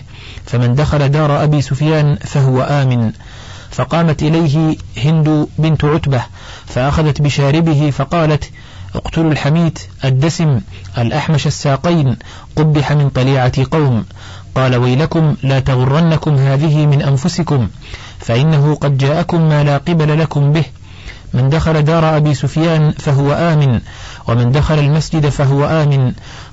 فمن 0.46 0.74
دخل 0.74 1.08
دار 1.08 1.44
أبي 1.44 1.62
سفيان 1.62 2.16
فهو 2.16 2.62
آمن. 2.62 3.12
فقامت 3.70 4.22
إليه 4.22 4.76
هند 4.96 5.46
بنت 5.58 5.84
عتبة 5.84 6.22
فأخذت 6.66 7.22
بشاربه 7.22 7.90
فقالت 7.90 8.50
اقتلوا 8.94 9.32
الحميت 9.32 9.78
الدسم 10.04 10.60
الأحمش 10.98 11.46
الساقين 11.46 12.16
قبح 12.56 12.92
من 12.92 13.10
طليعة 13.10 13.52
قوم. 13.70 14.04
قال 14.54 14.76
ويلكم 14.76 15.36
لا 15.42 15.60
تغرنكم 15.60 16.34
هذه 16.34 16.86
من 16.86 17.02
أنفسكم 17.02 17.68
فإنه 18.18 18.74
قد 18.74 18.98
جاءكم 18.98 19.48
ما 19.48 19.64
لا 19.64 19.76
قبل 19.76 20.18
لكم 20.18 20.52
به. 20.52 20.64
من 21.34 21.48
دخل 21.48 21.82
دار 21.82 22.16
أبي 22.16 22.34
سفيان 22.34 22.90
فهو 22.90 23.32
آمن 23.32 23.80
ومن 24.28 24.52
دخل 24.52 24.78
المسجد 24.78 25.28
فهو 25.28 25.64
آمن. 25.64 26.12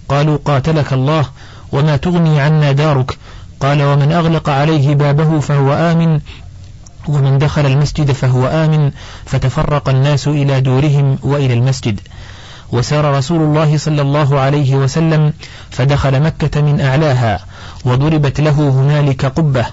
قالوا 0.09 0.37
قاتلك 0.45 0.93
الله 0.93 1.25
وما 1.71 1.97
تغني 1.97 2.41
عنا 2.41 2.71
دارك. 2.71 3.17
قال 3.59 3.83
ومن 3.83 4.11
أغلق 4.11 4.49
عليه 4.49 4.95
بابه 4.95 5.39
فهو 5.39 5.73
آمن 5.73 6.19
ومن 7.07 7.37
دخل 7.37 7.65
المسجد 7.65 8.11
فهو 8.11 8.47
آمن. 8.47 8.91
فتفرق 9.25 9.89
الناس 9.89 10.27
إلى 10.27 10.61
دورهم 10.61 11.17
وإلى 11.23 11.53
المسجد. 11.53 11.99
وسار 12.71 13.17
رسول 13.17 13.41
الله 13.41 13.77
صلى 13.77 14.01
الله 14.01 14.39
عليه 14.39 14.75
وسلم 14.75 15.33
فدخل 15.69 16.19
مكة 16.19 16.61
من 16.61 16.81
أعلاها 16.81 17.39
وضربت 17.85 18.41
له 18.41 18.69
هنالك 18.69 19.25
قبة. 19.25 19.65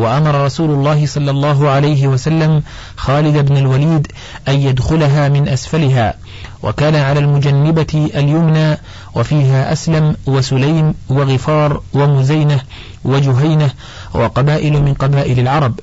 وأمر 0.00 0.44
رسول 0.44 0.70
الله 0.70 1.06
صلى 1.06 1.30
الله 1.30 1.68
عليه 1.68 2.08
وسلم 2.08 2.62
خالد 2.96 3.46
بن 3.48 3.56
الوليد 3.56 4.06
أن 4.48 4.54
يدخلها 4.54 5.28
من 5.28 5.48
أسفلها 5.48 6.14
وكان 6.62 6.94
على 6.96 7.20
المجنبة 7.20 8.10
اليمنى 8.14 8.78
وفيها 9.14 9.72
أسلم 9.72 10.16
وسليم 10.26 10.94
وغفار 11.08 11.80
ومزينة 11.92 12.60
وجهينة 13.04 13.70
وقبائل 14.14 14.82
من 14.82 14.94
قبائل 14.94 15.40
العرب. 15.40 15.80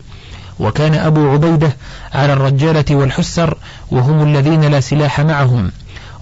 وكان 0.60 0.94
أبو 0.94 1.30
عبيدة 1.30 1.76
على 2.14 2.34
الرجالة 2.34 2.96
والحسر 2.96 3.58
وهم 3.92 4.24
الذين 4.24 4.62
لا 4.62 4.80
سلاح 4.80 5.20
معهم. 5.20 5.72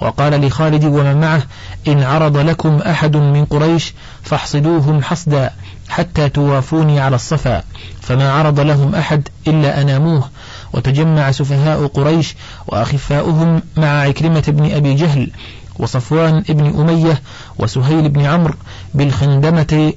وقال 0.02 0.48
لخالد 0.48 0.86
ومن 0.86 1.22
معه 1.22 1.44
إن 1.88 2.04
عرض 2.04 2.38
لكم 2.38 2.78
أحد 2.78 3.18
من 3.18 3.46
قريش 3.46 3.94
فاحصدوهم 4.24 5.04
حصدا 5.04 5.52
حتى 5.90 6.30
توافوني 6.30 7.00
على 7.00 7.16
الصفا 7.16 7.64
فما 8.02 8.32
عرض 8.32 8.60
لهم 8.60 8.96
أحد 8.96 9.28
إلا 9.48 9.82
أناموه 9.82 10.30
وتجمع 10.74 11.32
سفهاء 11.32 11.88
قريش 11.88 12.36
وأخفاؤهم 12.68 13.62
مع 13.78 14.02
عكرمة 14.02 14.44
بن 14.48 14.72
أبي 14.72 14.94
جهل 14.94 15.32
وصفوان 15.80 16.44
بن 16.50 16.80
أمية 16.80 17.22
وسهيل 17.60 18.10
بن 18.10 18.22
عمرو 18.22 18.54
بالخندمة 18.94 19.94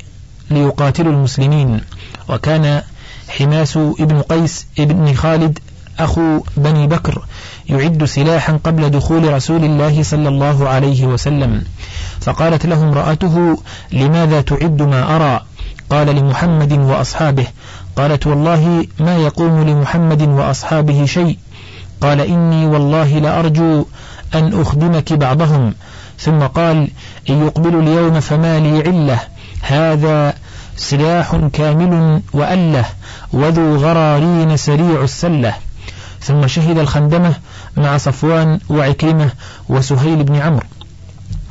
ليقاتلوا 0.51 1.13
المسلمين. 1.13 1.81
وكان 2.29 2.83
حماس 3.29 3.77
ابن 3.77 4.21
قيس 4.23 4.67
ابن 4.79 5.15
خالد 5.15 5.59
أخو 5.99 6.41
بني 6.57 6.87
بكر 6.87 7.25
يعد 7.69 8.05
سلاحا 8.05 8.59
قبل 8.65 8.91
دخول 8.91 9.33
رسول 9.33 9.65
الله 9.65 10.03
صلى 10.03 10.29
الله 10.29 10.69
عليه 10.69 11.07
وسلم. 11.07 11.65
فقالت 12.21 12.67
له 12.67 12.83
امرأته 12.83 13.59
لماذا 13.93 14.41
تعد 14.41 14.83
ما 14.83 15.17
أرى؟ 15.17 15.48
قال 15.91 16.17
لمحمد 16.17 16.73
وأصحابه 16.73 17.47
قالت 17.97 18.27
والله 18.27 18.87
ما 19.01 19.17
يقوم 19.17 19.69
لمحمد 19.69 20.23
وأصحابه 20.23 21.05
شيء. 21.05 21.39
قال 22.01 22.21
إني 22.21 22.67
والله 22.67 23.19
لأرجو 23.19 23.85
أن 24.35 24.61
أخدمك 24.61 25.13
بعضهم. 25.13 25.75
ثم 26.19 26.39
قال 26.39 26.89
إن 27.31 27.47
يقبل 27.47 27.79
اليوم 27.79 28.21
فما 28.21 28.59
لي 28.59 28.83
علة 28.83 29.19
هذا 29.63 30.35
سلاح 30.77 31.37
كامل 31.53 32.23
وألة 32.33 32.85
وذو 33.33 33.77
غرارين 33.77 34.57
سريع 34.57 35.03
السلة. 35.03 35.55
ثم 36.21 36.47
شهد 36.47 36.79
الخندمة 36.79 37.35
مع 37.77 37.97
صفوان 37.97 38.61
وعكرمة 38.71 39.31
وسهيل 39.69 40.25
بن 40.25 40.37
عمرو. 40.37 40.67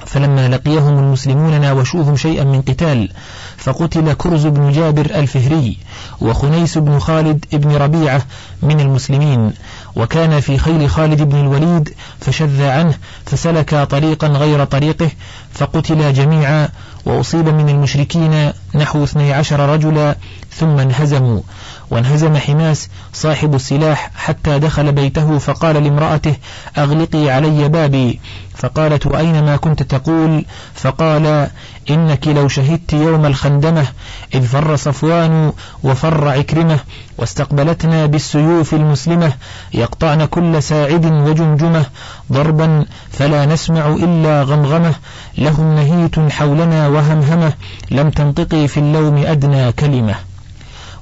فلما 0.08 0.48
لقيهم 0.48 1.00
المسلمون 1.00 1.62
ناوشوهم 1.62 2.16
شيئا 2.16 2.44
من 2.44 2.62
قتال 2.62 3.10
فقتل 3.58 4.14
كرز 4.14 4.48
بن 4.48 4.72
جابر 4.72 5.06
الفهري 5.06 5.78
وخنيس 6.22 6.78
بن 6.78 7.00
خالد 7.00 7.46
بن 7.54 7.76
ربيعة 7.76 8.22
من 8.64 8.80
المسلمين 8.80 9.54
وكان 9.96 10.40
في 10.40 10.58
خيل 10.58 10.90
خالد 10.90 11.22
بن 11.22 11.38
الوليد 11.40 11.94
فشذ 12.20 12.64
عنه 12.64 12.94
فسلك 13.26 13.76
طريقا 13.76 14.28
غير 14.28 14.64
طريقه 14.64 15.12
فقتل 15.54 16.14
جميعا 16.14 16.70
وأصيب 17.08 17.50
من 17.50 17.70
المشركين 17.70 18.52
نحو 18.76 19.04
12 19.04 19.70
رجلا 19.70 20.16
ثم 20.56 20.80
انهزموا. 20.80 21.42
وانهزم 21.90 22.38
حماس 22.38 22.90
صاحب 23.14 23.56
السلاح 23.56 24.12
حتى 24.16 24.60
دخل 24.60 24.92
بيته 24.92 25.38
فقال 25.38 25.84
لامرأته 25.84 26.36
أغلقي 26.78 27.30
علي 27.30 27.70
بابي. 27.70 28.20
فقالت 28.56 29.06
وأين 29.06 29.44
ما 29.44 29.56
كنت 29.56 29.84
تقول؟ 29.84 30.46
فقال 30.74 31.50
إنك 31.90 32.28
لو 32.28 32.48
شهدت 32.48 32.94
يوم 32.94 33.26
الخندمة 33.26 33.88
إذ 34.36 34.48
فر 34.48 34.76
صفوان 34.76 35.54
وفر 35.84 36.28
عكرمة 36.28 36.80
واستقبلتنا 37.18 38.06
بالسيوف 38.06 38.74
المسلمة 38.74 39.34
يقطعن 39.74 40.26
كل 40.26 40.64
ساعد 40.64 41.06
وجمجمة 41.06 41.86
ضربا 42.32 42.86
فلا 43.12 43.46
نسمع 43.46 43.88
إلا 43.88 44.44
غمغمة 44.44 44.96
لهم 45.38 45.76
نهيت 45.76 46.20
حولنا 46.20 46.88
وهمهمة 46.88 47.54
لم 47.92 48.10
تنطقي 48.10 48.68
في 48.68 48.80
اللوم 48.80 49.18
أدنى 49.18 49.72
كلمة. 49.72 50.16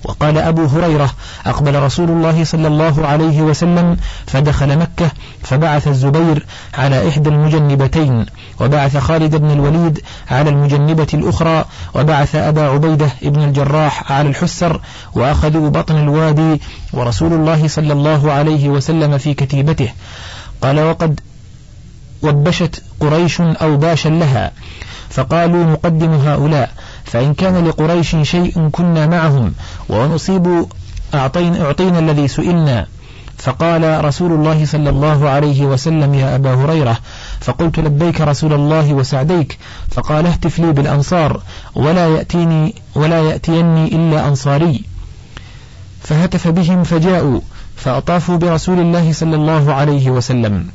وقال 0.05 0.37
أبو 0.37 0.65
هريرة 0.65 1.09
أقبل 1.45 1.79
رسول 1.83 2.09
الله 2.09 2.43
صلى 2.43 2.67
الله 2.67 3.07
عليه 3.07 3.41
وسلم 3.41 3.97
فدخل 4.27 4.77
مكة 4.77 5.11
فبعث 5.43 5.87
الزبير 5.87 6.45
على 6.73 7.09
إحدى 7.09 7.29
المجنبتين 7.29 8.25
وبعث 8.61 8.97
خالد 8.97 9.35
بن 9.35 9.51
الوليد 9.51 10.01
على 10.31 10.49
المجنبة 10.49 11.07
الأخرى 11.13 11.65
وبعث 11.95 12.35
أبا 12.35 12.61
عبيدة 12.61 13.09
بن 13.21 13.43
الجراح 13.43 14.11
على 14.11 14.29
الحسر 14.29 14.81
وأخذوا 15.13 15.69
بطن 15.69 15.97
الوادي 15.97 16.61
ورسول 16.93 17.33
الله 17.33 17.67
صلى 17.67 17.93
الله 17.93 18.31
عليه 18.31 18.69
وسلم 18.69 19.17
في 19.17 19.33
كتيبته. 19.33 19.89
قال 20.61 20.79
وقد 20.79 21.19
وبشت 22.23 22.83
قريش 22.99 23.41
أو 23.41 23.77
باشا 23.77 24.09
لها 24.09 24.51
فقالوا 25.09 25.63
نقدم 25.63 26.11
هؤلاء. 26.11 26.71
فإن 27.15 27.33
كان 27.33 27.67
لقريش 27.67 28.15
شيء 28.21 28.69
كنا 28.71 29.07
معهم 29.07 29.53
ونصيب 29.89 30.65
أعطينا, 31.13 31.61
أعطينا 31.61 31.99
الذي 31.99 32.27
سئلنا. 32.27 32.87
فقال 33.37 34.05
رسول 34.05 34.31
الله 34.31 34.65
صلى 34.65 34.89
الله 34.89 35.29
عليه 35.29 35.65
وسلم 35.65 36.13
يا 36.13 36.35
أبا 36.35 36.53
هريرة. 36.53 36.97
فقلت 37.41 37.79
لبيك 37.79 38.21
رسول 38.21 38.53
الله 38.53 38.93
وسعديك. 38.93 39.57
فقال 39.91 40.25
اهتف 40.25 40.59
لي 40.59 40.71
بالأنصار 40.71 41.41
ولا 41.75 42.07
يأتيني 42.07 42.75
ولا 42.95 43.21
يأتيني 43.21 43.87
إلا 43.87 44.27
أنصاري. 44.27 44.83
فهتف 46.03 46.47
بهم 46.47 46.83
فجاءوا 46.83 47.39
فأطافوا 47.75 48.37
برسول 48.37 48.79
الله 48.79 49.13
صلى 49.13 49.35
الله 49.35 49.73
عليه 49.73 50.09
وسلم. 50.09 50.67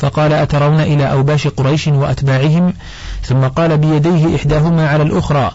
فقال 0.00 0.32
أترون 0.32 0.80
إلى 0.80 1.12
أوباش 1.12 1.48
قريش 1.48 1.88
وأتباعهم؟ 1.88 2.74
ثم 3.22 3.44
قال 3.44 3.78
بيديه 3.78 4.36
إحداهما 4.36 4.88
على 4.88 5.02
الأخرى 5.02 5.50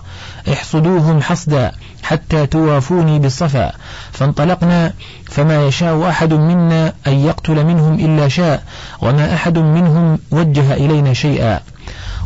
احصدوهم 0.54 1.22
حصدا 1.22 1.72
حتى 2.04 2.46
توافوني 2.46 3.20
بالصفا. 3.20 3.72
فانطلقنا 4.12 4.94
فما 5.26 5.68
يشاء 5.68 6.10
أحد 6.10 6.34
منا 6.34 6.94
أن 7.08 7.14
يقتل 7.14 7.66
منهم 7.66 7.94
إلا 7.94 8.28
شاء 8.28 8.64
وما 9.02 9.34
أحد 9.34 9.58
منهم 9.58 10.20
وجه 10.32 10.74
إلينا 10.74 11.14
شيئا. 11.14 11.60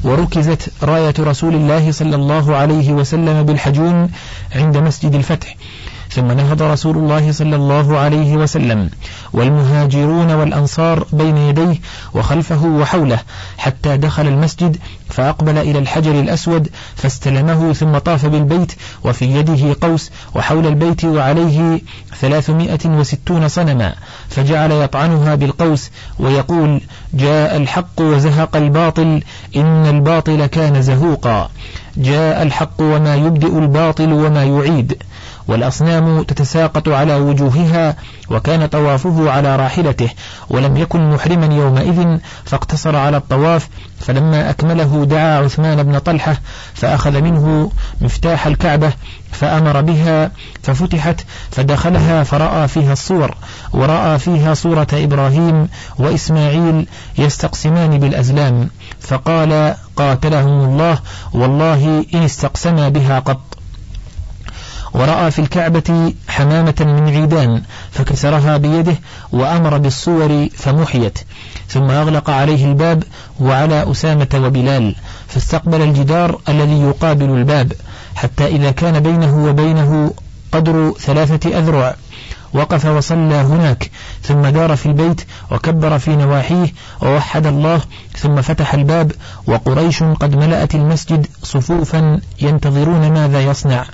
وركزت 0.03 0.71
راية 0.83 1.13
رسول 1.19 1.55
الله 1.55 1.91
صلى 1.91 2.15
الله 2.15 2.55
عليه 2.55 2.91
وسلم 2.91 3.43
بالحجون 3.43 4.11
عند 4.55 4.77
مسجد 4.77 5.15
الفتح. 5.15 5.55
ثم 6.11 6.31
نهض 6.31 6.61
رسول 6.61 6.97
الله 6.97 7.31
صلى 7.31 7.55
الله 7.55 7.97
عليه 7.97 8.37
وسلم 8.37 8.89
والمهاجرون 9.33 10.31
والأنصار 10.31 11.05
بين 11.13 11.37
يديه 11.37 11.75
وخلفه 12.13 12.65
وحوله 12.65 13.19
حتى 13.57 13.97
دخل 13.97 14.27
المسجد 14.27 14.77
فأقبل 15.09 15.57
إلى 15.57 15.79
الحجر 15.79 16.11
الأسود 16.19 16.69
فاستلمه 16.95 17.73
ثم 17.73 17.97
طاف 17.97 18.25
بالبيت 18.25 18.71
وفي 19.03 19.25
يده 19.25 19.75
قوس 19.81 20.11
وحول 20.35 20.67
البيت 20.67 21.05
وعليه 21.05 21.81
ثلاثمائة 22.21 22.79
وستون 22.85 23.47
صنما 23.47 23.93
فجعل 24.29 24.71
يطعنها 24.71 25.35
بالقوس 25.35 25.89
ويقول 26.19 26.81
جاء 27.13 27.57
الحق 27.57 28.01
وزهق 28.01 28.55
الباطل 28.55 29.23
إن 29.55 29.85
الباطل 29.85 30.45
كان 30.45 30.81
زهوقا 30.81 31.49
جاء 31.97 32.43
الحق 32.43 32.81
وما 32.81 33.15
يبدئ 33.15 33.57
الباطل 33.59 34.13
وما 34.13 34.43
يعيد 34.43 34.97
والأصنام 35.49 36.23
تتساقط 36.23 36.89
على 36.89 37.15
وجوهها 37.15 37.95
وكان 38.29 38.65
طوافه 38.65 39.31
على 39.31 39.55
راحلته 39.55 40.09
ولم 40.49 40.77
يكن 40.77 41.09
محرما 41.09 41.55
يومئذ 41.55 42.17
فاقتصر 42.45 42.95
على 42.95 43.17
الطواف 43.17 43.69
فلما 43.99 44.49
أكمله 44.49 45.05
دعا 45.05 45.37
عثمان 45.39 45.83
بن 45.83 45.99
طلحة 45.99 46.37
فأخذ 46.73 47.21
منه 47.21 47.71
مفتاح 48.01 48.47
الكعبة 48.47 48.91
فأمر 49.31 49.81
بها 49.81 50.31
ففتحت 50.63 51.25
فدخلها 51.51 52.23
فرأى 52.23 52.67
فيها 52.67 52.93
الصور 52.93 53.35
ورأى 53.73 54.19
فيها 54.19 54.53
صورة 54.53 54.87
إبراهيم 54.93 55.67
وإسماعيل 55.99 56.87
يستقسمان 57.17 57.99
بالأزلام 57.99 58.69
فقال 58.99 59.75
قاتلهم 59.95 60.69
الله 60.69 60.99
والله 61.33 62.05
إن 62.13 62.23
استقسما 62.23 62.89
بها 62.89 63.19
قط. 63.19 63.39
ورأى 64.93 65.31
في 65.31 65.39
الكعبة 65.39 66.13
حمامة 66.27 66.75
من 66.79 67.09
عيدان 67.09 67.61
فكسرها 67.91 68.57
بيده 68.57 68.95
وأمر 69.31 69.77
بالصور 69.77 70.47
فمحيت. 70.57 71.19
ثم 71.67 71.89
أغلق 71.89 72.29
عليه 72.29 72.65
الباب 72.65 73.03
وعلى 73.39 73.91
أسامة 73.91 74.27
وبلال 74.35 74.95
فاستقبل 75.27 75.81
الجدار 75.81 76.39
الذي 76.49 76.81
يقابل 76.81 77.29
الباب 77.29 77.73
حتى 78.15 78.47
إذا 78.47 78.71
كان 78.71 78.99
بينه 78.99 79.45
وبينه 79.45 80.13
قدر 80.51 80.93
ثلاثة 80.99 81.59
أذرع. 81.59 81.95
وقف 82.53 82.85
وصلى 82.85 83.35
هناك 83.35 83.91
ثم 84.23 84.47
دار 84.47 84.75
في 84.75 84.85
البيت 84.85 85.21
وكبر 85.51 85.99
في 85.99 86.15
نواحيه 86.15 86.73
ووحد 87.01 87.45
الله 87.45 87.81
ثم 88.17 88.41
فتح 88.41 88.73
الباب 88.73 89.11
وقريش 89.47 90.03
قد 90.03 90.35
ملأت 90.35 90.75
المسجد 90.75 91.27
صفوفا 91.43 92.19
ينتظرون 92.41 93.11
ماذا 93.11 93.41
يصنع. 93.41 93.85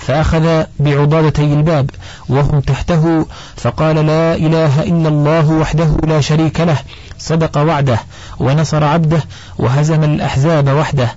فأخذ 0.00 0.64
بعضادتي 0.80 1.44
الباب 1.44 1.90
وهم 2.28 2.60
تحته 2.60 3.26
فقال 3.56 3.96
لا 3.96 4.34
إله 4.34 4.82
إلا 4.82 5.08
الله 5.08 5.50
وحده 5.50 5.96
لا 6.06 6.20
شريك 6.20 6.60
له 6.60 6.78
صدق 7.18 7.58
وعده 7.58 7.98
ونصر 8.38 8.84
عبده 8.84 9.22
وهزم 9.58 10.04
الأحزاب 10.04 10.68
وحده. 10.68 11.14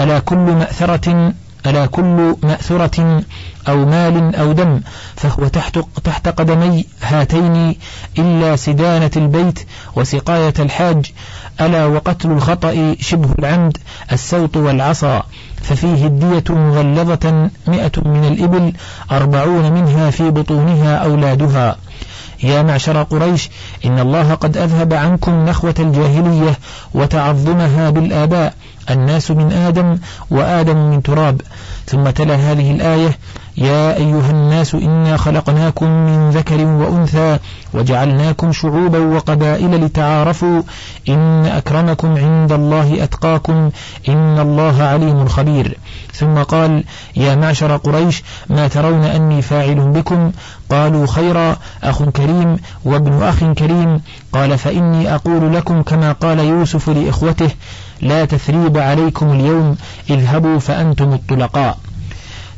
ألا 0.00 0.18
كل 0.18 0.36
مأثرة 0.36 1.32
ألا 1.66 1.86
كل 1.86 2.36
مأثرة 2.42 3.22
أو 3.68 3.84
مال 3.86 4.36
أو 4.36 4.52
دم 4.52 4.80
فهو 5.16 5.48
تحت, 5.48 5.78
تحت 6.04 6.28
قدمي 6.28 6.86
هاتين 7.02 7.76
إلا 8.18 8.56
سدانة 8.56 9.10
البيت 9.16 9.58
وسقاية 9.96 10.54
الحاج 10.58 11.12
ألا 11.60 11.86
وقتل 11.86 12.30
الخطأ 12.30 12.96
شبه 13.00 13.28
العمد 13.38 13.78
السوط 14.12 14.56
والعصا. 14.56 15.22
ففيه 15.62 16.06
الدية 16.06 16.44
مغلظة 16.54 17.50
مئة 17.66 17.92
من 17.96 18.24
الإبل 18.24 18.72
أربعون 19.10 19.72
منها 19.72 20.10
في 20.10 20.30
بطونها 20.30 20.96
أولادها. 20.96 21.76
يا 22.42 22.62
معشر 22.62 23.02
قريش 23.02 23.50
إن 23.84 23.98
الله 23.98 24.34
قد 24.34 24.56
أذهب 24.56 24.92
عنكم 24.92 25.44
نخوة 25.44 25.74
الجاهلية 25.78 26.58
وتعظمها 26.94 27.90
بالآباء 27.90 28.54
الناس 28.90 29.30
من 29.30 29.52
آدم 29.52 29.98
وآدم 30.30 30.90
من 30.90 31.02
تراب. 31.02 31.40
ثم 31.86 32.10
تلا 32.10 32.34
هذه 32.34 32.70
الآية 32.70 33.18
يا 33.56 33.96
أيها 33.96 34.30
الناس 34.30 34.74
إنا 34.74 35.16
خلقناكم 35.16 35.86
من 35.86 36.30
ذكر 36.30 36.64
وأنثى 36.64 37.38
وجعلناكم 37.74 38.52
شعوبا 38.52 38.98
وقبائل 38.98 39.84
لتعارفوا 39.84 40.62
إن 41.08 41.46
أكرمكم 41.46 42.16
عند 42.16 42.52
الله 42.52 43.04
أتقاكم 43.04 43.70
إن 44.08 44.38
الله 44.38 44.82
عليم 44.82 45.28
خبير. 45.28 45.78
ثم 46.14 46.34
قال 46.42 46.84
يا 47.16 47.34
معشر 47.34 47.76
قريش 47.76 48.22
ما 48.50 48.68
ترون 48.68 49.04
أني 49.04 49.42
فاعل 49.42 49.74
بكم؟ 49.74 50.32
قالوا 50.70 51.06
خيرا 51.06 51.56
أخ 51.82 52.02
كريم 52.02 52.56
وابن 52.84 53.22
أخ 53.22 53.44
كريم. 53.44 54.00
قال 54.32 54.58
فإني 54.58 55.14
أقول 55.14 55.54
لكم 55.54 55.82
كما 55.82 56.12
قال 56.12 56.38
يوسف 56.38 56.88
لإخوته 56.88 57.50
لا 58.02 58.24
تثريب 58.24 58.78
عليكم 58.78 59.30
اليوم 59.30 59.76
اذهبوا 60.10 60.58
فأنتم 60.58 61.12
الطلقاء. 61.12 61.78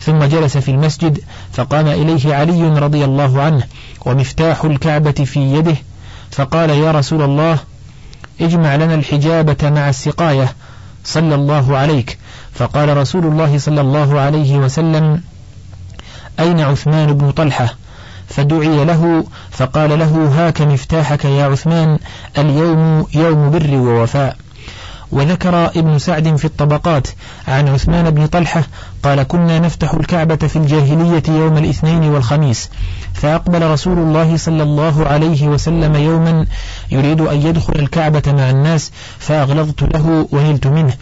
ثم 0.04 0.24
جلس 0.24 0.56
في 0.58 0.70
المسجد 0.70 1.20
فقام 1.52 1.86
إليه 1.86 2.34
علي 2.34 2.78
رضي 2.78 3.04
الله 3.04 3.42
عنه 3.42 3.62
ومفتاح 4.06 4.64
الكعبة 4.64 5.10
في 5.10 5.40
يده 5.40 5.76
فقال 6.30 6.70
يا 6.70 6.92
رسول 6.92 7.22
الله 7.22 7.58
اجمع 8.40 8.74
لنا 8.74 8.94
الحجابة 8.94 9.70
مع 9.70 9.88
السقاية 9.88 10.52
صلى 11.04 11.34
الله 11.34 11.76
عليك. 11.76 12.18
فقال 12.54 12.96
رسول 12.96 13.24
الله 13.26 13.58
صلى 13.58 13.80
الله 13.80 14.20
عليه 14.20 14.56
وسلم 14.56 15.22
أين 16.40 16.60
عثمان 16.60 17.12
بن 17.12 17.30
طلحة؟ 17.30 17.74
فدعي 18.28 18.84
له 18.84 19.24
فقال 19.50 19.98
له 19.98 20.28
هاك 20.36 20.60
مفتاحك 20.60 21.24
يا 21.24 21.44
عثمان 21.44 21.98
اليوم 22.38 23.06
يوم 23.14 23.50
بر 23.50 23.74
ووفاء. 23.76 24.36
وذكر 25.14 25.66
ابن 25.66 25.98
سعد 25.98 26.36
في 26.36 26.44
الطبقات 26.44 27.08
عن 27.48 27.68
عثمان 27.68 28.10
بن 28.10 28.26
طلحة 28.26 28.64
قال 29.02 29.22
كنا 29.22 29.58
نفتح 29.58 29.94
الكعبة 29.94 30.36
في 30.36 30.56
الجاهلية 30.56 31.22
يوم 31.28 31.58
الاثنين 31.58 32.02
والخميس 32.02 32.70
فأقبل 33.14 33.70
رسول 33.70 33.98
الله 33.98 34.36
صلى 34.36 34.62
الله 34.62 35.06
عليه 35.06 35.48
وسلم 35.48 35.96
يوما 35.96 36.46
يريد 36.90 37.20
أن 37.20 37.46
يدخل 37.46 37.74
الكعبة 37.74 38.22
مع 38.26 38.50
الناس 38.50 38.92
فأغلظت 39.18 39.82
له 39.82 40.28
ونلت 40.32 40.66
منه 40.66 40.94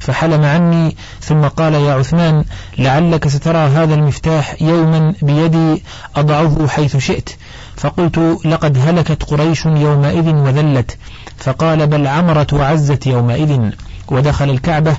فحلم 0.00 0.44
عني 0.44 0.96
ثم 1.20 1.40
قال 1.40 1.74
يا 1.74 1.92
عثمان 1.92 2.44
لعلك 2.78 3.28
سترى 3.28 3.58
هذا 3.58 3.94
المفتاح 3.94 4.62
يوما 4.62 5.14
بيدي 5.22 5.82
أضعه 6.16 6.68
حيث 6.68 6.96
شئت 6.96 7.30
فقلت 7.76 8.38
لقد 8.44 8.78
هلكت 8.78 9.22
قريش 9.22 9.66
يومئذ 9.66 10.28
وذلت. 10.28 10.98
فقال 11.40 11.86
بل 11.86 12.06
عمرت 12.06 12.52
وعزت 12.52 13.06
يومئذ 13.06 13.60
ودخل 14.08 14.50
الكعبة 14.50 14.96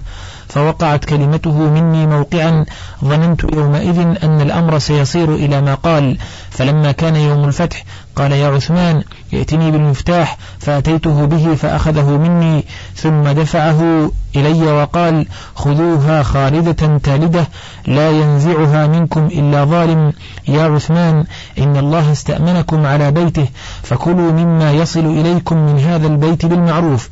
فوقعت 0.50 1.06
كلمته 1.06 1.58
مني 1.70 2.08
موقعا 2.08 2.66
ظننت 3.06 3.44
يومئذ 3.54 4.00
أن 4.24 4.42
الأمر 4.42 4.80
سيصير 4.80 5.36
إلى 5.36 5.62
ما 5.62 5.74
قال 5.76 6.18
فلما 6.50 6.92
كان 6.92 7.16
يوم 7.16 7.44
الفتح 7.44 7.84
قال 8.16 8.32
يا 8.32 8.48
عثمان 8.48 9.04
ائتني 9.34 9.72
بالمفتاح 9.72 10.38
فأتيته 10.60 11.26
به 11.26 11.56
فأخذه 11.56 12.18
مني 12.18 12.66
ثم 12.96 13.24
دفعه 13.24 14.12
إلي 14.36 14.72
وقال 14.72 15.26
خذوها 15.56 16.24
خالدة 16.24 16.98
تالدة 16.98 17.48
لا 17.88 18.12
ينزعها 18.12 18.88
منكم 18.88 19.26
إلا 19.26 19.66
ظالم. 19.66 20.14
يا 20.48 20.64
عثمان 20.64 21.26
إن 21.60 21.78
الله 21.78 22.12
استأمنكم 22.12 22.86
على 22.86 23.12
بيته 23.12 23.48
فكلوا 23.84 24.32
مما 24.32 24.72
يصل 24.72 25.06
إليكم 25.06 25.58
من 25.58 25.80
هذا 25.80 26.08
البيت 26.08 26.46
بالمعروف. 26.46 27.10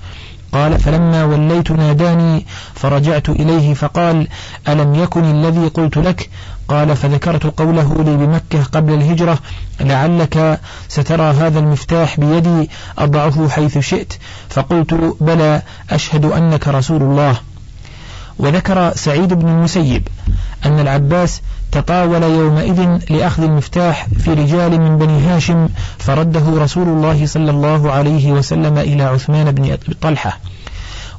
قال 0.51 0.79
فلما 0.79 1.23
وليت 1.23 1.71
ناداني 1.71 2.45
فرجعت 2.75 3.29
إليه 3.29 3.73
فقال 3.73 4.27
ألم 4.67 4.95
يكن 4.95 5.23
الذي 5.23 5.67
قلت 5.67 5.97
لك 5.97 6.29
قال 6.69 6.95
فذكرت 6.95 7.59
قوله 7.59 7.95
لي 7.97 8.17
بمكة 8.17 8.63
قبل 8.63 8.93
الهجرة 8.93 9.39
لعلك 9.81 10.59
سترى 10.87 11.23
هذا 11.23 11.59
المفتاح 11.59 12.19
بيدي 12.19 12.69
أضعه 12.97 13.49
حيث 13.49 13.77
شئت 13.77 14.13
فقلت 14.49 15.15
بلى 15.21 15.61
أشهد 15.89 16.25
أنك 16.25 16.67
رسول 16.67 17.01
الله. 17.01 17.35
وذكر 18.39 18.91
سعيد 18.95 19.33
بن 19.33 19.47
المسيب 19.47 20.07
أن 20.65 20.79
العباس 20.79 21.41
تطاول 21.71 22.23
يومئذ 22.23 22.99
لأخذ 23.09 23.43
المفتاح 23.43 24.07
في 24.19 24.33
رجال 24.33 24.81
من 24.81 24.97
بني 24.97 25.21
هاشم 25.21 25.69
فرده 25.97 26.63
رسول 26.63 26.87
الله 26.87 27.25
صلى 27.25 27.51
الله 27.51 27.91
عليه 27.91 28.31
وسلم 28.31 28.77
إلى 28.77 29.03
عثمان 29.03 29.51
بن 29.51 29.77
طلحة. 30.01 30.39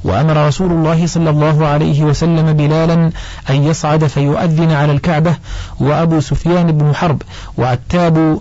وأمر 0.03 0.47
رسول 0.47 0.71
الله 0.71 1.07
صلى 1.07 1.29
الله 1.29 1.67
عليه 1.67 2.03
وسلم 2.03 2.53
بلالا 2.53 3.11
أن 3.49 3.63
يصعد 3.63 4.07
فيؤذن 4.07 4.71
على 4.71 4.91
الكعبة 4.91 5.35
وأبو 5.79 6.19
سفيان 6.19 6.71
بن 6.71 6.95
حرب 6.95 7.21
وعتاب 7.57 8.39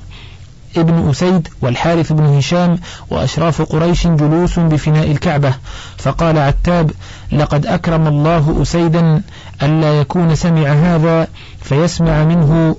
ابن 0.77 1.11
أسيد 1.11 1.49
والحارث 1.63 2.13
بن 2.13 2.25
هشام 2.25 2.79
وأشراف 3.11 3.63
قريش 3.63 4.07
جلوس 4.07 4.59
بفناء 4.59 5.11
الكعبة. 5.11 5.55
فقال 5.99 6.39
عتاب 6.39 6.91
لقد 7.33 7.67
أكرم 7.67 8.07
الله 8.07 8.59
أسيدا 8.63 9.23
ألا 9.63 10.01
يكون 10.01 10.35
سمع 10.35 10.73
هذا 10.73 11.29
فيسمع 11.63 12.25
منه 12.25 12.77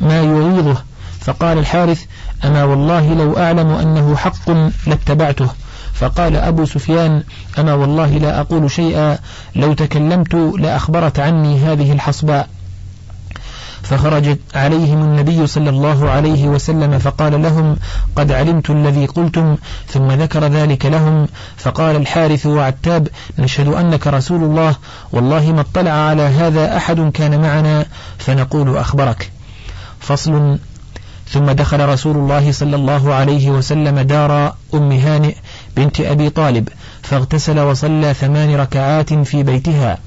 ما 0.00 0.22
يغيظه 0.22 0.76
فقال 1.20 1.58
الحارث 1.58 2.04
أما 2.44 2.64
والله 2.64 3.14
لو 3.14 3.36
أعلم 3.36 3.70
أنه 3.70 4.16
حق 4.16 4.50
لاتبعته. 4.86 5.48
فقال 6.00 6.36
أبو 6.36 6.64
سفيان 6.64 7.22
أما 7.58 7.74
والله 7.74 8.06
لا 8.08 8.40
أقول 8.40 8.70
شيئا 8.70 9.18
لو 9.56 9.72
تكلمت 9.72 10.34
لأخبرت 10.34 11.18
عني 11.18 11.58
هذه 11.58 11.92
الحصباء 11.92 12.48
فخرج 13.82 14.36
عليهم 14.54 15.02
النبي 15.02 15.46
صلى 15.46 15.70
الله 15.70 16.10
عليه 16.10 16.48
وسلم 16.48 16.98
فقال 16.98 17.42
لهم 17.42 17.76
قد 18.16 18.32
علمت 18.32 18.70
الذي 18.70 19.06
قلتم 19.06 19.56
ثم 19.88 20.12
ذكر 20.12 20.44
ذلك 20.44 20.86
لهم. 20.86 21.28
فقال 21.56 21.96
الحارث 21.96 22.46
وعتاب 22.46 23.08
نشهد 23.38 23.68
أنك 23.68 24.06
رسول 24.06 24.44
الله 24.44 24.76
والله 25.12 25.52
ما 25.52 25.60
اطلع 25.60 25.90
على 25.90 26.22
هذا 26.22 26.76
أحد 26.76 27.10
كان 27.14 27.40
معنا 27.40 27.86
فنقول 28.18 28.76
أخبرك. 28.76 29.30
فصل. 30.00 30.58
ثم 31.30 31.50
دخل 31.50 31.88
رسول 31.88 32.16
الله 32.16 32.52
صلى 32.52 32.76
الله 32.76 33.14
عليه 33.14 33.50
وسلم 33.50 34.00
دار 34.00 34.54
أم 34.74 34.92
هانئ 34.92 35.34
بنت 35.78 36.00
أبي 36.00 36.30
طالب 36.30 36.68
فاغتسل 37.02 37.60
وصلى 37.60 38.14
ثمان 38.14 38.54
ركعات 38.54 39.14
في 39.14 39.42
بيتها. 39.42 39.98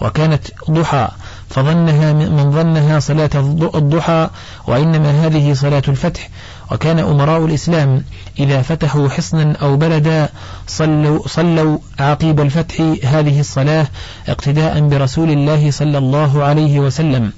وكانت 0.00 0.42
ضحى 0.70 1.08
فظنها 1.50 2.12
من 2.12 2.52
ظنها 2.52 3.00
صلاة 3.00 3.30
الضحى 3.74 4.30
وإنما 4.66 5.26
هذه 5.26 5.52
صلاة 5.52 5.82
الفتح. 5.88 6.28
وكان 6.72 6.98
أمراء 6.98 7.44
الإسلام 7.44 8.04
إذا 8.38 8.62
فتحوا 8.62 9.08
حصنا 9.08 9.56
أو 9.62 9.76
بلدا 9.76 10.28
صلوا, 10.66 11.28
صلوا 11.28 11.78
عقيب 11.98 12.40
الفتح 12.40 12.80
هذه 13.04 13.40
الصلاة 13.40 13.86
اقتداء 14.28 14.80
برسول 14.80 15.30
الله 15.30 15.70
صلى 15.70 15.98
الله 15.98 16.44
عليه 16.44 16.80
وسلم. 16.80 17.32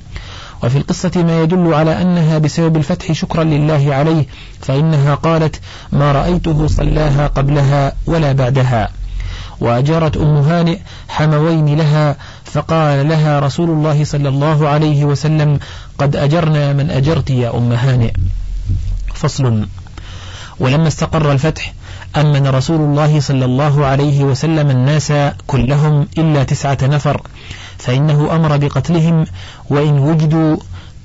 وفي 0.63 0.79
القصة 0.79 1.11
ما 1.17 1.43
يدل 1.43 1.75
على 1.75 2.03
أنها 2.03 2.39
بسبب 2.39 2.77
الفتح 2.77 3.13
شكرا 3.13 3.45
لله 3.45 3.95
عليه 3.95 4.27
فإنها 4.61 5.15
قالت 5.15 5.61
ما 5.93 6.13
رأيته 6.13 6.67
صلاها 6.67 7.27
قبلها 7.27 7.93
ولا 8.07 8.33
بعدها. 8.33 8.91
وأجرت 9.61 10.17
أم 10.17 10.37
هانئ 10.37 10.79
حموين 11.09 11.79
لها 11.79 12.17
فقال 12.45 13.09
لها 13.09 13.41
رسول 13.41 13.71
الله 13.71 14.05
صلى 14.05 14.29
الله 14.29 14.69
عليه 14.69 15.05
وسلم 15.05 15.59
قد 15.99 16.17
أجرنا 16.17 16.73
من 16.73 16.91
أجرت 16.91 17.31
يا 17.31 17.57
أم 17.57 17.73
هانئ. 17.73 18.13
فصل. 19.15 19.67
ولما 20.61 20.89
استقر 20.89 21.33
الفتح 21.33 21.73
أمن 22.17 22.47
رسول 22.47 22.81
الله 22.81 23.21
صلى 23.21 23.45
الله 23.45 23.87
عليه 23.87 24.25
وسلم 24.25 24.71
الناس 24.71 25.13
كلهم 25.47 26.09
إلا 26.19 26.45
تسعة 26.45 26.79
نفر. 26.83 27.23
فإنه 27.79 28.37
أمر 28.37 28.57
بقتلهم 28.57 29.27
وإن 29.71 29.99
وجدوا 29.99 30.57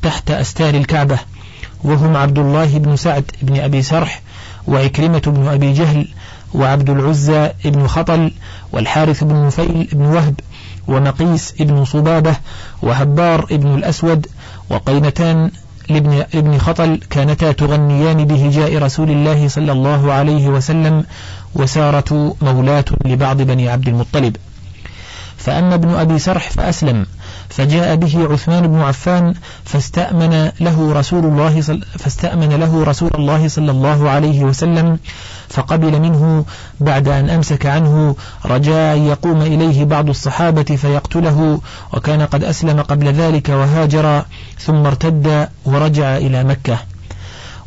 تحت 0.02 0.32
أستار 0.32 0.74
الكعبة 0.74 1.20
وهم 1.84 2.18
عبد 2.18 2.40
الله 2.40 2.78
بن 2.78 2.96
سعد 2.96 3.32
بن 3.42 3.60
أبي 3.60 3.82
سرح 3.82 4.22
وعكرمة 4.68 5.22
بن 5.26 5.48
أبي 5.48 5.74
جهل 5.74 6.08
وعبد 6.54 6.90
العزى 6.90 7.50
بن 7.66 7.88
خطل 7.88 8.32
والحارث 8.72 9.24
بن 9.24 9.46
نفيل 9.48 9.90
بن 9.92 10.06
وهب 10.06 10.40
ومقيس 10.88 11.54
بن 11.60 11.86
صبابة 11.86 12.36
وهبار 12.82 13.46
بن 13.52 13.76
الأسود 13.76 14.28
وقينتان 14.70 15.52
لابن 15.90 16.24
ابن 16.34 16.58
خطل 16.58 17.00
كانتا 17.10 17.52
تغنيان 17.52 18.26
بهجاء 18.26 18.78
رسول 18.78 19.12
الله 19.12 19.48
صلى 19.48 19.72
الله 19.72 20.14
عليه 20.14 20.48
وسلم 20.48 21.04
وسارة 21.56 22.36
مولاة 22.42 22.86
لبعض 23.06 23.42
بني 23.42 23.70
عبد 23.70 23.88
المطلب. 23.88 24.38
فأما 25.46 25.76
ابن 25.76 25.90
أبي 25.90 26.20
سرح 26.20 26.50
فأسلم 26.50 27.06
فجاء 27.50 27.96
به 27.96 28.28
عثمان 28.34 28.68
بن 28.68 28.80
عفان 28.82 29.34
فاستأمن 29.66 30.52
له 30.60 30.94
رسول 30.94 31.26
الله 31.26 31.62
فاستأمن 32.00 32.50
له 32.50 32.84
رسول 32.84 33.12
الله 33.16 33.48
صلى 33.48 33.72
الله 33.72 34.10
عليه 34.10 34.44
وسلم 34.44 35.00
فقبل 35.50 36.00
منه 36.00 36.46
بعد 36.80 37.08
أن 37.08 37.30
أمسك 37.30 37.66
عنه 37.66 38.16
رجاء 38.46 38.98
يقوم 38.98 39.42
إليه 39.42 39.86
بعض 39.86 40.10
الصحابة 40.10 40.64
فيقتله 40.64 41.62
وكان 41.94 42.22
قد 42.22 42.44
أسلم 42.44 42.82
قبل 42.82 43.08
ذلك 43.14 43.50
وهاجر 43.50 44.26
ثم 44.60 44.86
ارتد 44.86 45.50
ورجع 45.66 46.18
إلى 46.18 46.44
مكة. 46.44 46.78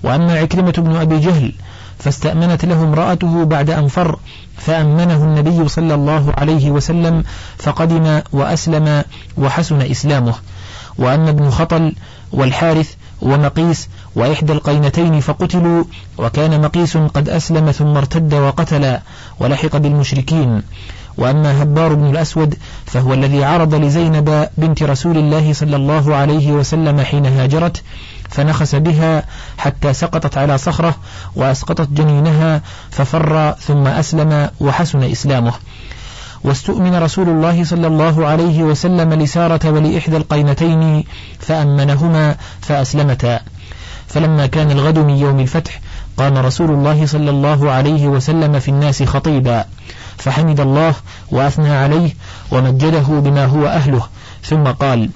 وأما 0.02 0.38
عكرمة 0.38 0.74
بن 0.78 0.96
أبي 0.96 1.18
جهل 1.18 1.52
فاستأمنت 1.98 2.64
له 2.64 2.82
امرأته 2.82 3.44
بعد 3.44 3.70
أن 3.70 3.88
فر 3.88 4.18
فأمنه 4.56 5.24
النبي 5.24 5.68
صلى 5.68 5.94
الله 5.94 6.32
عليه 6.36 6.70
وسلم 6.70 7.24
فقدم 7.58 8.20
وأسلم 8.32 9.04
وحسن 9.38 9.80
إسلامه. 9.80 10.34
وأما 10.98 11.30
ابن 11.30 11.50
خطل 11.50 11.92
والحارث 12.32 12.94
ومقيس 13.22 13.88
وإحدى 14.14 14.52
القينتين 14.52 15.20
فقتلوا 15.20 15.84
وكان 16.18 16.60
مقيس 16.60 16.96
قد 16.96 17.28
أسلم 17.28 17.70
ثم 17.70 17.96
ارتد 17.96 18.34
وقتل 18.34 18.98
ولحق 19.40 19.76
بالمشركين. 19.76 20.62
وأما 21.16 21.62
هبار 21.62 21.94
بن 21.94 22.10
الأسود 22.10 22.54
فهو 22.86 23.14
الذي 23.14 23.44
عرض 23.44 23.74
لزينب 23.74 24.48
بنت 24.58 24.82
رسول 24.82 25.18
الله 25.18 25.52
صلى 25.52 25.76
الله 25.76 26.14
عليه 26.14 26.52
وسلم 26.52 27.00
حين 27.00 27.26
هاجرت 27.26 27.82
فنخس 28.28 28.74
بها 28.74 29.24
حتى 29.58 29.92
سقطت 29.92 30.38
على 30.38 30.58
صخرة 30.58 30.94
وأسقطت 31.36 31.88
جنينها 31.90 32.62
ففر 32.90 33.52
ثم 33.52 33.86
أسلم 33.86 34.50
وحسن 34.60 35.02
إسلامه. 35.02 35.52
واستؤمن 36.44 36.94
رسول 36.94 37.28
الله 37.28 37.64
صلى 37.64 37.86
الله 37.86 38.26
عليه 38.26 38.62
وسلم 38.62 39.14
لسارة 39.14 39.70
ولإحدى 39.70 40.16
القينتين 40.16 41.04
فأمنهما 41.38 42.36
فأسلمتا. 42.60 43.40
فلما 44.06 44.46
كان 44.46 44.70
الغد 44.70 44.98
من 44.98 45.16
يوم 45.16 45.40
الفتح 45.40 45.80
قام 46.16 46.38
رسول 46.38 46.70
الله 46.70 47.06
صلى 47.06 47.30
الله 47.30 47.70
عليه 47.70 48.06
وسلم 48.06 48.58
في 48.58 48.68
الناس 48.68 49.02
خطيبا. 49.02 49.64
فحمد 50.18 50.60
الله 50.60 50.94
وأثنى 51.30 51.70
عليه 51.70 52.14
ومجده 52.50 53.00
بما 53.00 53.44
هو 53.44 53.66
أهله. 53.66 54.08
ثم 54.44 54.64
قال 54.64 55.10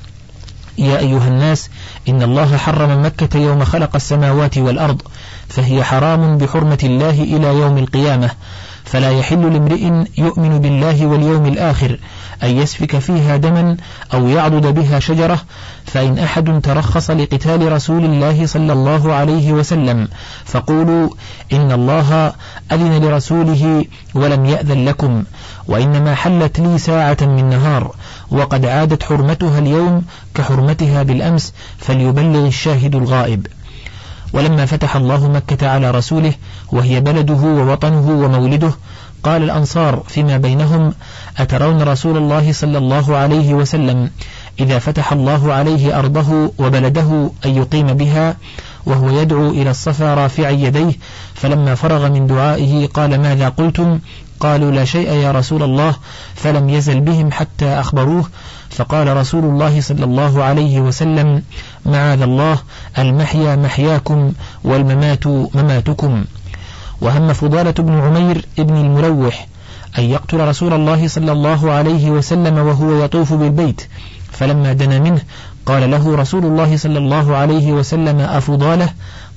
يا 0.79 0.99
أيها 0.99 1.29
الناس 1.29 1.71
إن 2.09 2.23
الله 2.23 2.57
حرم 2.57 3.05
مكة 3.05 3.39
يوم 3.39 3.65
خلق 3.65 3.91
السماوات 3.95 4.59
والأرض 4.59 5.03
فهي 5.49 5.85
حرام 5.85 6.39
بحرمة 6.39 6.79
الله 6.85 7.23
إلى 7.23 7.47
يوم 7.47 7.79
القيامة. 7.79 8.31
فلا 8.91 9.11
يحل 9.11 9.53
لامرئ 9.53 10.07
يؤمن 10.19 10.59
بالله 10.59 11.07
واليوم 11.07 11.47
الآخر 11.47 11.99
أن 12.43 12.51
يسفك 12.51 12.99
فيها 12.99 13.37
دما 13.37 13.77
أو 14.15 14.29
يعضد 14.29 14.67
بها 14.67 14.99
شجرة 14.99 15.41
فإن 15.87 16.19
أحد 16.19 16.61
ترخص 16.63 17.11
لقتال 17.11 17.73
رسول 17.73 18.05
الله 18.05 18.47
صلى 18.47 18.73
الله 18.73 19.13
عليه 19.13 19.53
وسلم 19.53 20.09
فقولوا 20.45 21.11
إن 21.53 21.73
الله 21.73 22.33
أذن 22.73 23.05
لرسوله 23.05 23.85
ولم 24.15 24.45
يأذن 24.45 24.85
لكم 24.85 25.25
وإنما 25.69 26.15
حلت 26.15 26.61
لي 26.61 26.79
ساعة 26.79 27.17
من 27.21 27.49
نهار 27.49 27.95
وقد 28.31 28.67
عادت 28.67 29.03
حرمتها 29.03 29.59
اليوم 29.59 30.05
كحرمتها 30.35 31.03
بالأمس 31.03 31.55
فليبلغ 31.79 32.47
الشاهد 32.47 32.95
الغائب. 32.95 33.47
ولما 34.33 34.67
فتح 34.67 34.97
الله 34.97 35.29
مكة 35.29 35.69
على 35.69 35.91
رسوله 35.91 36.33
وهي 36.73 37.01
بلده 37.01 37.35
ووطنه 37.35 38.09
ومولده 38.11 38.73
قال 39.23 39.43
الأنصار 39.43 40.03
فيما 40.09 40.37
بينهم 40.37 40.95
أترون 41.39 41.83
رسول 41.83 42.17
الله 42.17 42.53
صلى 42.53 42.79
الله 42.79 43.17
عليه 43.17 43.55
وسلم 43.55 44.11
إذا 44.61 44.79
فتح 44.79 45.13
الله 45.13 45.53
عليه 45.53 45.99
أرضه 45.99 46.53
وبلده 46.59 47.31
أن 47.45 47.57
يقيم 47.57 47.87
بها 47.87 48.37
وهو 48.87 49.11
يدعو 49.11 49.51
إلى 49.51 49.71
الصفا 49.71 50.15
رافعا 50.15 50.51
يديه 50.51 50.93
فلما 51.35 51.75
فرغ 51.75 52.09
من 52.09 52.27
دعائه 52.27 52.87
قال 52.87 53.21
ماذا 53.21 53.49
قلتم؟ 53.49 53.99
قالوا 54.41 54.71
لا 54.71 54.85
شيء 54.85 55.13
يا 55.13 55.33
رسول 55.33 55.63
الله 55.63 55.95
فلم 56.35 56.69
يزل 56.69 57.01
بهم 57.01 57.33
حتى 57.33 57.67
أخبروه 57.67 58.25
فقال 58.71 59.17
رسول 59.17 59.45
الله 59.45 59.81
صلى 59.81 60.05
الله 60.05 60.45
عليه 60.45 60.81
وسلم 60.81 61.43
معاذ 61.87 62.23
الله 62.23 62.59
المحيا 62.99 63.57
محياكم 63.57 64.33
والممات 64.65 65.27
مماتكم. 65.27 66.25
وهم 67.01 67.33
فضالة 67.33 67.71
بن 67.71 68.01
عمير 68.01 68.45
ابن 68.59 68.77
المروح 68.77 69.47
أن 69.99 70.05
يقتل 70.05 70.49
رسول 70.49 70.73
الله 70.73 71.09
صلى 71.09 71.33
الله 71.33 71.71
عليه 71.73 72.11
وسلم 72.11 72.59
وهو 72.59 73.05
يطوف 73.05 73.33
بالبيت 73.33 73.81
فلما 74.33 74.73
دنا 74.73 74.99
منه 74.99 75.21
قال 75.67 75.91
له 75.91 76.17
رسول 76.17 76.45
الله 76.45 76.77
صلى 76.77 76.99
الله 76.99 77.37
عليه 77.37 77.73
وسلم 77.73 78.21
أفضاله؟ 78.21 78.89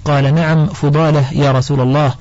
قال 0.05 0.35
نعم 0.35 0.67
فضاله 0.67 1.25
يا 1.33 1.51
رسول 1.51 1.81
الله. 1.81 2.13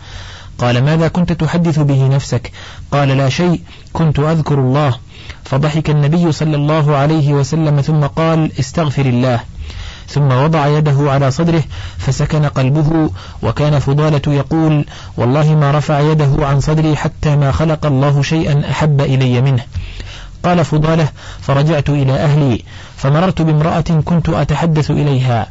قال 0.59 0.85
ماذا 0.85 1.09
كنت 1.09 1.33
تحدث 1.33 1.79
به 1.79 2.09
نفسك؟ 2.09 2.53
قال 2.93 3.09
لا 3.09 3.29
شيء 3.29 3.61
كنت 3.93 4.19
أذكر 4.19 4.59
الله. 4.59 4.95
فضحك 5.51 5.91
النبي 5.91 6.33
صلى 6.33 6.57
الله 6.57 6.97
عليه 6.97 7.33
وسلم 7.33 7.81
ثم 7.81 8.07
قال 8.07 8.53
استغفر 8.61 9.07
الله. 9.07 9.41
ثم 10.09 10.33
وضع 10.33 10.67
يده 10.67 11.11
على 11.11 11.31
صدره 11.31 11.63
فسكن 11.99 12.45
قلبه 12.45 13.11
وكان 13.43 13.79
فضالة 13.79 14.23
يقول 14.27 14.85
والله 15.17 15.55
ما 15.55 15.71
رفع 15.71 16.01
يده 16.01 16.47
عن 16.47 16.61
صدري 16.61 16.97
حتى 16.97 17.37
ما 17.37 17.53
خلق 17.53 17.87
الله 17.87 18.23
شيئا 18.23 18.71
أحب 18.71 19.01
إلي 19.01 19.41
منه. 19.41 19.63
قال 20.43 20.65
فضالة 20.65 21.09
فرجعت 21.41 21.91
إلى 21.91 22.13
أهلي 22.13 22.65
فمررت 22.97 23.43
بامرأة 23.43 24.01
كنت 24.05 24.29
أتحدث 24.29 24.91
إليها. 24.91 25.47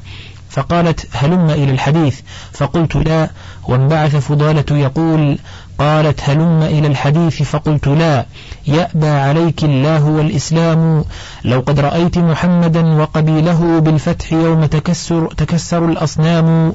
فقالت 0.49 1.07
هلم 1.13 1.49
إلى 1.49 1.71
الحديث. 1.71 2.19
فقلت 2.53 2.95
لا. 2.95 3.29
وانبعث 3.67 4.15
فضالة 4.15 4.77
يقول 4.77 5.37
قالت 5.79 6.21
هلم 6.23 6.61
إلى 6.63 6.87
الحديث 6.87 7.43
فقلت 7.43 7.87
لا 7.87 8.25
يأبى 8.67 9.07
عليك 9.07 9.63
الله 9.63 10.05
والإسلام. 10.05 11.03
لو 11.43 11.59
قد 11.59 11.79
رأيت 11.79 12.17
محمدا 12.17 12.85
وقبيله 13.01 13.79
بالفتح 13.79 14.33
يوم 14.33 14.65
تكسر, 14.65 15.27
تكسر 15.27 15.85
الأصنام 15.85 16.73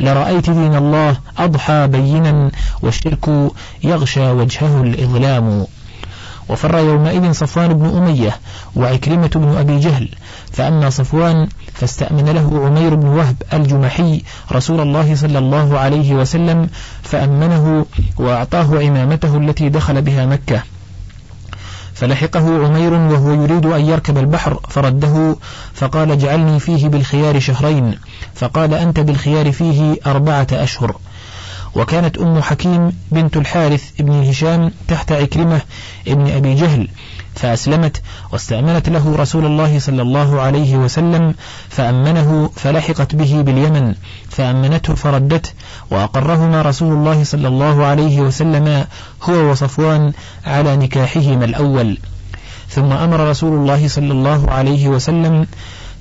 لرأيت 0.00 0.50
دين 0.50 0.76
الله 0.76 1.16
أضحى 1.38 1.86
بينا 1.86 2.50
والشرك 2.82 3.28
يغشى 3.84 4.30
وجهه 4.30 4.82
الإظلام. 4.82 5.66
وفر 6.48 6.78
يومئذ 6.78 7.32
صفوان 7.32 7.74
بن 7.74 7.96
أمية 7.96 8.36
وعكرمة 8.76 9.30
بن 9.34 9.56
أبي 9.56 9.78
جهل 9.78 10.08
فأما 10.56 10.90
صفوان 10.90 11.48
فاستأمن 11.74 12.28
له 12.28 12.66
عمير 12.66 12.94
بن 12.94 13.08
وهب 13.08 13.36
الجمحي 13.52 14.22
رسول 14.52 14.80
الله 14.80 15.14
صلى 15.14 15.38
الله 15.38 15.78
عليه 15.78 16.14
وسلم 16.14 16.68
فأمنه 17.02 17.86
وأعطاه 18.16 18.78
عمامته 18.78 19.36
التي 19.36 19.68
دخل 19.68 20.02
بها 20.02 20.26
مكة. 20.26 20.62
فلحقه 21.94 22.66
عمير 22.66 22.92
وهو 22.92 23.32
يريد 23.32 23.66
أن 23.66 23.86
يركب 23.86 24.18
البحر 24.18 24.60
فرده 24.68 25.36
فقال 25.74 26.10
اجعلني 26.10 26.60
فيه 26.60 26.88
بالخيار 26.88 27.40
شهرين 27.40 27.98
فقال 28.34 28.74
أنت 28.74 29.00
بالخيار 29.00 29.52
فيه 29.52 29.96
أربعة 30.06 30.46
أشهر. 30.52 30.96
وكانت 31.74 32.18
أم 32.18 32.42
حكيم 32.42 32.92
بنت 33.12 33.36
الحارث 33.36 33.90
بن 33.98 34.28
هشام 34.28 34.70
تحت 34.88 35.12
عكرمة 35.12 35.60
ابن 36.08 36.30
أبي 36.30 36.54
جهل 36.54 36.88
فأسلمت 37.36 38.02
واستأمنت 38.32 38.88
له 38.88 39.16
رسول 39.16 39.46
الله 39.46 39.78
صلى 39.78 40.02
الله 40.02 40.40
عليه 40.40 40.76
وسلم 40.76 41.34
فأمنه 41.68 42.50
فلحقت 42.56 43.14
به 43.14 43.42
باليمن 43.42 43.94
فأمنته 44.30 44.94
فردته 44.94 45.50
وأقرهما 45.90 46.62
رسول 46.62 46.92
الله 46.92 47.24
صلى 47.24 47.48
الله 47.48 47.84
عليه 47.84 48.20
وسلم 48.20 48.84
هو 49.22 49.50
وصفوان 49.50 50.12
على 50.46 50.76
نكاحهما 50.76 51.44
الأول. 51.44 51.98
ثم 52.68 52.92
أمر 52.92 53.30
رسول 53.30 53.52
الله 53.52 53.88
صلى 53.88 54.12
الله 54.12 54.50
عليه 54.50 54.88
وسلم 54.88 55.46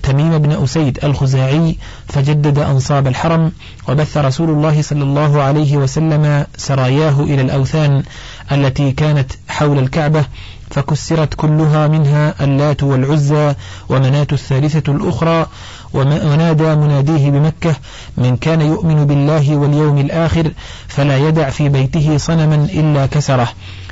تميم 0.04 0.38
بن 0.38 0.64
أسيد 0.64 1.00
الخزاعي 1.04 1.78
فجدد 2.08 2.60
أنصاب 2.60 3.08
الحرم 3.08 3.52
وبث 3.90 4.18
رسول 4.18 4.50
الله 4.50 4.82
صلى 4.82 5.04
الله 5.04 5.42
عليه 5.42 5.78
وسلم 5.78 6.46
سراياه 6.58 7.20
إلى 7.20 7.42
الأوثان 7.42 8.04
التي 8.52 8.92
كانت 8.92 9.32
حول 9.48 9.80
الكعبة 9.80 10.26
فكسرت 10.76 11.34
كلها 11.34 11.88
منها 11.88 12.44
اللات 12.44 12.84
والعزى 12.84 13.54
ومناة 13.90 14.28
الثالثة 14.32 14.92
الأخرى 14.92 15.48
ونادى 15.94 16.76
مناديه 16.76 17.30
بمكة 17.30 17.76
من 18.18 18.38
كان 18.38 18.62
يؤمن 18.62 19.06
بالله 19.06 19.56
واليوم 19.58 19.98
الآخر 19.98 20.52
فلا 20.88 21.18
يدع 21.18 21.50
في 21.50 21.70
بيته 21.70 22.18
صنما 22.18 22.56
إلا 22.56 23.06
كسره. 23.06 23.50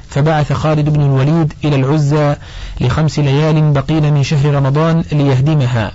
فبعث 0.10 0.54
خالد 0.54 0.90
بن 0.90 1.02
الوليد 1.02 1.54
إلى 1.64 1.76
العزى 1.76 2.36
لخمس 2.82 3.20
ليال 3.20 3.72
بقين 3.72 4.14
من 4.14 4.24
شهر 4.24 4.56
رمضان 4.56 5.04
ليهدمها. 5.12 5.92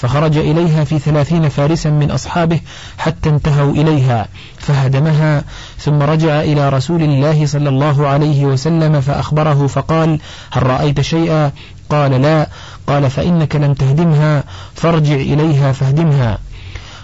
فخرج 0.00 0.36
إليها 0.36 0.84
في 0.84 0.98
ثلاثين 0.98 1.48
فارسا 1.48 1.90
من 1.90 2.10
أصحابه 2.10 2.60
حتى 2.98 3.28
انتهوا 3.28 3.72
إليها 3.72 4.28
فهدمها 4.58 5.44
ثم 5.78 6.02
رجع 6.02 6.40
إلى 6.40 6.68
رسول 6.68 7.02
الله 7.02 7.46
صلى 7.46 7.68
الله 7.68 8.06
عليه 8.06 8.44
وسلم 8.44 9.00
فأخبره 9.00 9.66
فقال 9.66 10.18
هل 10.50 10.62
رأيت 10.66 11.00
شيئا؟ 11.00 11.52
قال 11.90 12.22
لا. 12.22 12.46
قال 12.86 13.10
فإنك 13.10 13.56
لم 13.56 13.74
تهدمها 13.74 14.44
فارجع 14.74 15.14
إليها 15.14 15.72
فاهدمها. 15.72 16.38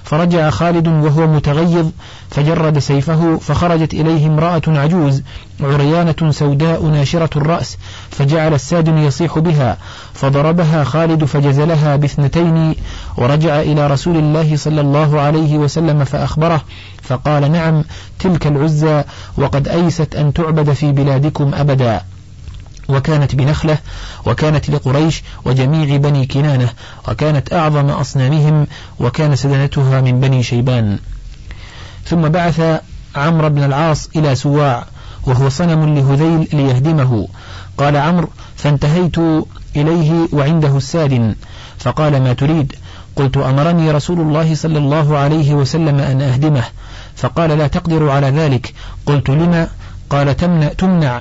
فرجع 0.06 0.50
خالد 0.50 0.88
وهو 0.88 1.26
متغيظ 1.26 1.90
فجرد 2.30 2.78
سيفه 2.78 3.36
فخرجت 3.36 3.94
إليه 3.94 4.26
امرأة 4.26 4.62
عجوز 4.66 5.22
عريانة 5.60 6.30
سوداء 6.30 6.86
ناشرة 6.86 7.30
الرأس 7.38 7.78
فجعل 8.10 8.54
الساد 8.54 8.88
يصيح 8.88 9.38
بها 9.38 9.76
فضربها 10.14 10.84
خالد 10.84 11.24
فجزلها 11.24 11.96
باثنتين 11.96 12.74
ورجع 13.16 13.60
إلى 13.60 13.86
رسول 13.86 14.16
الله 14.16 14.56
صلى 14.56 14.80
الله 14.80 15.20
عليه 15.20 15.58
وسلم 15.58 16.04
فأخبره 16.04 16.62
فقال 17.02 17.52
نعم 17.52 17.84
تلك 18.18 18.46
العزى 18.46 19.04
وقد 19.38 19.68
أيست 19.68 20.16
أن 20.16 20.32
تعبد 20.32 20.72
في 20.72 20.92
بلادكم 20.92 21.54
أبدا. 21.54 22.00
وكانت 22.88 23.34
بنخلة 23.34 23.78
وكانت 24.26 24.70
لقريش 24.70 25.22
وجميع 25.44 25.96
بني 25.96 26.26
كنانة 26.26 26.68
وكانت 27.08 27.52
أعظم 27.52 27.90
أصنامهم 27.90 28.66
وكان 29.00 29.36
سدنتها 29.36 30.00
من 30.00 30.20
بني 30.20 30.42
شيبان. 30.42 30.98
ثم 32.04 32.28
بعث 32.28 32.80
عمرو 33.16 33.48
بن 33.48 33.62
العاص 33.62 34.08
إلى 34.16 34.34
سواع 34.34 34.86
وهو 35.26 35.48
صنم 35.48 35.94
لهذيل 35.98 36.48
ليهدمه. 36.52 37.28
قال 37.78 37.96
عمرو 37.96 38.28
فانتهيت 38.56 39.18
إليه 39.76 40.28
وعنده 40.32 40.76
السادن. 40.76 41.34
فقال 41.78 42.22
ما 42.22 42.32
تريد؟ 42.32 42.74
قلت 43.16 43.36
أمرني 43.36 43.90
رسول 43.90 44.20
الله 44.20 44.54
صلى 44.54 44.78
الله 44.78 45.18
عليه 45.18 45.54
وسلم 45.54 46.00
أن 46.00 46.22
أهدمه. 46.22 46.64
فقال 47.16 47.50
لا 47.50 47.66
تقدر 47.66 48.10
على 48.10 48.30
ذلك. 48.30 48.74
قلت 49.06 49.30
لما؟ 49.30 49.68
قال 50.10 50.36
تمنع, 50.36 50.68
تمنع. 50.68 51.20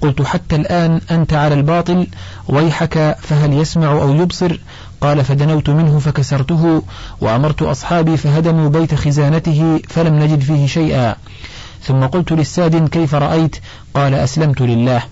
قلت 0.00 0.22
حتى 0.22 0.56
الآن 0.56 1.00
أنت 1.10 1.32
على 1.32 1.54
الباطل 1.54 2.06
ويحك 2.48 3.16
فهل 3.22 3.52
يسمع 3.52 3.92
أو 3.92 4.14
يبصر؟ 4.14 4.58
قال 5.00 5.24
فدنوت 5.24 5.70
منه 5.70 5.98
فكسرته 5.98 6.82
وأمرت 7.20 7.62
أصحابي 7.62 8.16
فهدموا 8.16 8.68
بيت 8.68 8.94
خزانته 8.94 9.80
فلم 9.88 10.14
نجد 10.14 10.40
فيه 10.40 10.66
شيئا. 10.66 11.16
ثم 11.82 12.06
قلت 12.06 12.32
للساد 12.32 12.88
كيف 12.88 13.14
رأيت؟ 13.14 13.56
قال 13.94 14.14
أسلمت 14.14 14.60
لله. 14.60 15.02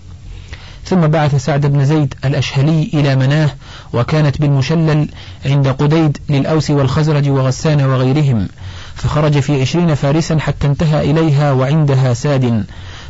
ثم 0.85 1.01
بعث 1.07 1.35
سعد 1.45 1.67
بن 1.67 1.85
زيد 1.85 2.15
الأشهلي 2.25 2.91
إلى 2.95 3.17
مناه 3.17 3.51
وكانت 3.93 4.41
بالمشلل 4.41 5.09
عند 5.47 5.69
قديد 5.69 6.19
للأوس 6.29 6.71
والخزرج 6.71 7.29
وغسان 7.29 7.85
وغيرهم 7.87 8.49
فخرج 8.95 9.41
في 9.41 9.61
عشرين 9.61 9.95
فارسا 9.95 10.39
حتى 10.39 10.67
انتهى 10.67 11.11
إليها 11.11 11.53
وعندها 11.53 12.15
ساد. 12.15 12.65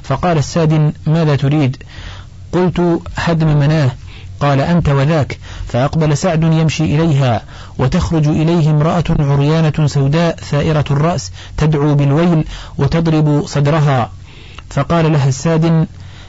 فقال 0.05 0.39
الساد 0.39 0.93
ماذا 1.07 1.37
تريد؟ 1.37 1.77
قلت 2.53 3.01
هدم 3.17 3.59
مناه. 3.59 3.91
قال 4.41 4.61
أنت 4.61 4.89
وذاك. 4.89 5.39
فأقبل 5.69 6.17
سعد 6.17 6.43
يمشي 6.43 6.85
إليها 6.85 7.43
وتخرج 7.79 8.29
إليه 8.29 8.71
امرأة 8.71 9.05
عريانة 9.11 9.87
سوداء 9.87 10.37
ثائرة 10.37 10.85
الرأس 10.91 11.33
تدعو 11.57 11.95
بالويل 11.95 12.45
وتضرب 12.79 13.47
صدرها. 13.47 14.11
فقال 14.71 15.13
لها 15.13 15.29
الساد 15.29 15.87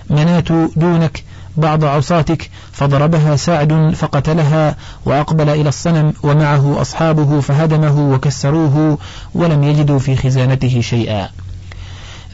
منات 0.10 0.52
دونك 0.76 1.24
بعض 1.58 1.86
عصاتك. 1.86 2.50
فضربها 2.72 3.36
سعد 3.36 3.94
فقتلها 3.96 4.76
وأقبل 5.06 5.50
إلى 5.50 5.70
الصنم 5.70 6.14
ومعه 6.24 6.82
أصحابه 6.82 7.40
فهدمه 7.40 8.14
وكسروه 8.14 8.98
ولم 9.34 9.64
يجدوا 9.64 10.00
في 10.00 10.16
خزانته 10.16 10.82
شيئا. 10.82 11.30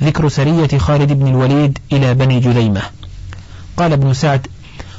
ذكر 0.04 0.30
سرية 0.30 0.78
خالد 0.78 1.14
بن 1.14 1.28
الوليد 1.28 1.78
إلى 1.92 2.14
بني 2.14 2.40
جذيمة 2.40 2.82
قال 3.78 3.94
ابن 3.94 4.14
سعد 4.14 4.48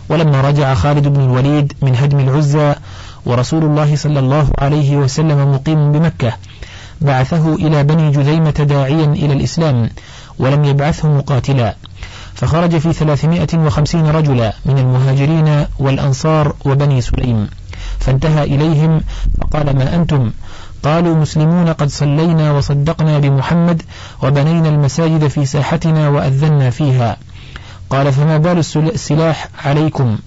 ولما 0.09 0.41
رجع 0.41 0.75
خالد 0.75 1.09
بن 1.09 1.21
الوليد 1.21 1.73
من 1.83 1.97
هدم 1.97 2.19
العزى 2.19 2.75
ورسول 3.27 3.65
الله 3.65 3.97
صلى 3.97 4.19
الله 4.19 4.51
عليه 4.59 4.97
وسلم 4.97 5.53
مقيم 5.55 5.93
بمكة 5.93 6.33
بعثه 7.01 7.55
إلى 7.55 7.85
بني 7.85 8.11
جذيمة 8.11 8.51
داعيا 8.51 9.05
إلى 9.05 9.33
الإسلام 9.33 9.91
ولم 10.39 10.65
يبعثه 10.65 11.09
مقاتلا. 11.09 11.77
فخرج 12.35 12.79
في 12.79 12.93
ثلاثمائة 12.93 13.59
وخمسين 13.59 14.07
رجلا 14.07 14.53
من 14.65 14.79
المهاجرين 14.79 15.67
والأنصار 15.79 16.55
وبني 16.65 17.01
سليم. 17.01 17.49
فانتهى 17.99 18.45
إليهم 18.45 19.01
فقال 19.41 19.77
ما 19.77 19.95
أنتم؟ 19.95 20.33
قالوا 20.83 21.15
مسلمون 21.15 21.69
قد 21.69 21.89
صلينا 21.89 22.53
وصدقنا 22.53 23.19
بمحمد 23.19 23.83
وبنينا 24.23 24.69
المساجد 24.69 25.27
في 25.27 25.47
ساحتنا 25.47 26.09
وأذنا 26.09 26.71
فيها. 26.71 27.17
قال 27.91 28.13
فما 28.13 28.39
بال 28.39 28.59
السلاح 28.77 29.49
عليكم؟ 29.65 30.19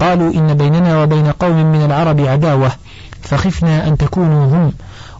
قالوا 0.00 0.34
إن 0.34 0.54
بيننا 0.54 1.02
وبين 1.02 1.26
قوم 1.26 1.72
من 1.72 1.84
العرب 1.84 2.20
عداوة 2.20 2.72
فخفنا 3.22 3.88
أن 3.88 3.96
تكونوا 3.96 4.44
هم 4.46 4.72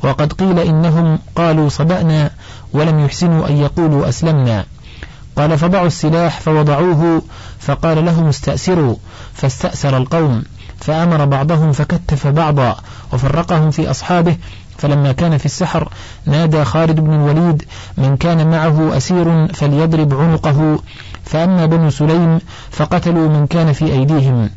وقد 0.03 0.33
قيل 0.33 0.59
إنهم 0.59 1.19
قالوا 1.37 1.69
صبأنا 1.69 2.31
ولم 2.73 3.05
يحسنوا 3.05 3.49
أن 3.49 3.57
يقولوا 3.57 4.09
أسلمنا. 4.09 4.65
قال 5.37 5.59
فضعوا 5.59 5.87
السلاح 5.87 6.41
فوضعوه 6.41 7.23
فقال 7.61 8.05
لهم 8.05 8.29
استأسروا 8.29 8.97
فاستأسر 9.35 9.97
القوم 9.97 10.43
فأمر 10.81 11.25
بعضهم 11.25 11.73
فكتف 11.73 12.27
بعضا 12.27 12.77
وفرقهم 13.13 13.71
في 13.71 13.91
أصحابه 13.91 14.37
فلما 14.79 15.13
كان 15.13 15.39
في 15.39 15.47
السحر 15.47 15.89
نادى 16.27 16.65
خالد 16.65 17.01
بن 17.01 17.13
الوليد 17.15 17.65
من 17.99 18.17
كان 18.17 18.51
معه 18.51 18.97
أسير 18.97 19.47
فليضرب 19.47 20.15
عنقه 20.15 20.79
فأما 21.25 21.67
بنو 21.67 21.91
سليم 21.91 22.41
فقتلوا 22.71 23.29
من 23.29 23.47
كان 23.47 23.73
في 23.73 23.85
أيديهم. 23.85 24.51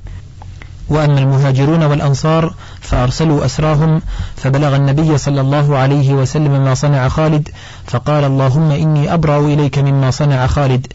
وأما 0.89 1.19
المهاجرون 1.19 1.83
والأنصار 1.83 2.53
فأرسلوا 2.81 3.45
أسراهم 3.45 4.01
فبلغ 4.35 4.75
النبي 4.75 5.17
صلى 5.17 5.41
الله 5.41 5.77
عليه 5.77 6.13
وسلم 6.13 6.63
ما 6.63 6.73
صنع 6.73 7.07
خالد 7.07 7.49
فقال 7.87 8.23
اللهم 8.23 8.71
إني 8.71 9.13
أبرأ 9.13 9.39
إليك 9.39 9.79
مما 9.79 10.11
صنع 10.11 10.47
خالد 10.47 10.87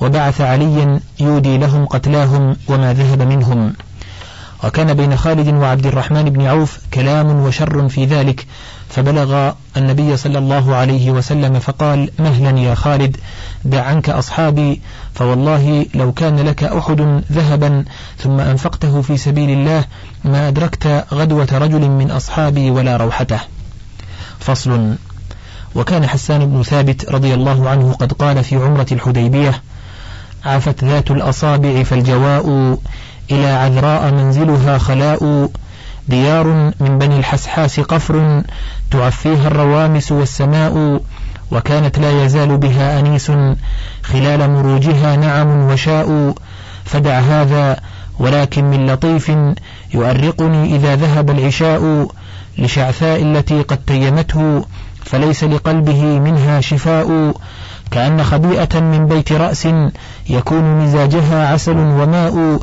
وبعث 0.00 0.40
عليا 0.40 1.00
يودي 1.20 1.58
لهم 1.58 1.86
قتلاهم 1.86 2.56
وما 2.68 2.92
ذهب 2.92 3.22
منهم. 3.22 3.72
وكان 4.64 4.94
بين 4.94 5.16
خالد 5.16 5.48
وعبد 5.48 5.86
الرحمن 5.86 6.22
بن 6.22 6.46
عوف 6.46 6.78
كلام 6.94 7.26
وشر 7.40 7.88
في 7.88 8.04
ذلك 8.04 8.46
فبلغ 8.88 9.52
النبي 9.76 10.16
صلى 10.16 10.38
الله 10.38 10.74
عليه 10.74 11.10
وسلم 11.10 11.58
فقال 11.58 12.10
مهلا 12.18 12.58
يا 12.60 12.74
خالد 12.74 13.16
دع 13.64 13.82
عنك 13.82 14.10
أصحابي 14.10 14.80
فوالله 15.14 15.86
لو 15.94 16.12
كان 16.12 16.40
لك 16.40 16.64
أحد 16.64 17.22
ذهبا 17.32 17.84
ثم 18.18 18.40
أنفقته 18.40 19.02
في 19.02 19.16
سبيل 19.16 19.50
الله 19.50 19.84
ما 20.24 20.48
أدركت 20.48 21.04
غدوة 21.12 21.48
رجل 21.52 21.88
من 21.88 22.10
أصحابي 22.10 22.70
ولا 22.70 22.96
روحته. 22.96 23.40
فصل. 24.38 24.96
وكان 25.74 26.06
حسان 26.06 26.46
بن 26.46 26.62
ثابت 26.62 27.10
رضي 27.10 27.34
الله 27.34 27.68
عنه 27.68 27.92
قد 27.92 28.12
قال 28.12 28.44
في 28.44 28.56
عمرة 28.56 28.86
الحديبية 28.92 29.62
عفت 30.44 30.84
ذات 30.84 31.10
الأصابع 31.10 31.82
فالجواء 31.82 32.78
إلى 33.30 33.46
عذراء 33.46 34.12
منزلها 34.12 34.78
خلاء 34.78 35.50
ديار 36.08 36.46
من 36.80 36.98
بني 36.98 37.18
الحسحاس 37.18 37.80
قفر 37.80 38.42
تعفيها 38.90 39.48
الروامس 39.48 40.12
والسماء 40.12 41.00
وكانت 41.50 41.98
لا 41.98 42.24
يزال 42.24 42.56
بها 42.56 43.00
أنيس 43.00 43.32
خلال 44.02 44.50
مروجها 44.50 45.16
نعم 45.16 45.70
وشاء 45.70 46.34
فدع 46.84 47.18
هذا 47.18 47.76
ولكن 48.18 48.64
من 48.64 48.86
لطيف 48.86 49.32
يؤرقني 49.94 50.76
إذا 50.76 50.96
ذهب 50.96 51.30
العشاء 51.30 52.08
لشعثاء 52.58 53.22
التي 53.22 53.62
قد 53.62 53.78
تيمته 53.86 54.64
فليس 55.04 55.44
لقلبه 55.44 56.02
منها 56.18 56.60
شفاء 56.60 57.34
كأن 57.90 58.24
خبيئة 58.24 58.80
من 58.80 59.06
بيت 59.06 59.32
رأس 59.32 59.68
يكون 60.28 60.84
مزاجها 60.84 61.52
عسل 61.52 61.76
وماء 61.76 62.60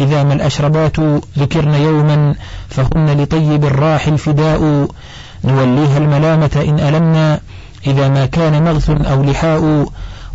إذا 0.00 0.22
ما 0.22 0.32
الأشربات 0.32 0.96
ذكرن 1.38 1.74
يوما 1.74 2.34
فهن 2.68 3.20
لطيب 3.20 3.64
الراح 3.64 4.06
الفداء. 4.06 4.88
نوليها 5.44 5.98
الملامة 5.98 6.64
إن 6.68 6.80
ألمنا. 6.80 7.40
إذا 7.86 8.08
ما 8.08 8.26
كان 8.26 8.64
مغث 8.64 8.90
أو 8.90 9.22
لحاء 9.22 9.86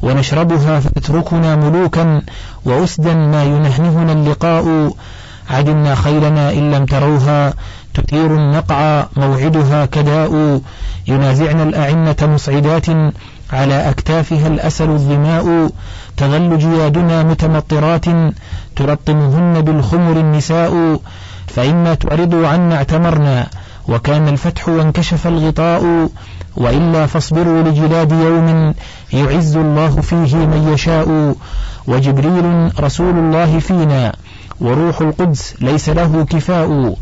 ونشربها 0.01 0.79
فتتركنا 0.79 1.55
ملوكا 1.55 2.21
وأسدا 2.65 3.13
ما 3.13 3.43
ينهنهنا 3.43 4.13
اللقاء. 4.13 4.93
عدنا 5.49 5.95
خيلنا 5.95 6.51
إن 6.51 6.71
لم 6.71 6.85
تروها. 6.85 7.53
تثير 7.93 8.35
النقع 8.35 9.05
موعدها 9.17 9.85
كداء. 9.85 10.61
ينازعن 11.07 11.61
الأعنة 11.61 12.15
مسعدات 12.21 12.85
على 13.53 13.89
أكتافها 13.89 14.47
الأسل 14.47 14.89
الظماء 14.89 15.69
تظل 16.17 16.57
جيادنا 16.57 17.23
متمطرات 17.23 18.05
تلطمهن 18.75 19.61
بالخمر 19.61 20.19
النساء 20.19 20.99
فإما 21.47 21.93
تعرضوا 21.93 22.47
عنا 22.47 22.75
اعتمرنا 22.75 23.47
وكان 23.87 24.27
الفتح 24.27 24.69
وانكشف 24.69 25.27
الغطاء 25.27 26.09
وإلا 26.57 27.05
فاصبروا 27.05 27.63
لجلاد 27.63 28.11
يوم 28.11 28.73
يعز 29.13 29.55
الله 29.57 30.01
فيه 30.01 30.35
من 30.35 30.71
يشاء 30.73 31.35
وجبريل 31.87 32.71
رسول 32.79 33.17
الله 33.17 33.59
فينا 33.59 34.13
وروح 34.61 35.01
القدس 35.01 35.55
ليس 35.61 35.89
له 35.89 36.25
كفاء. 36.29 36.95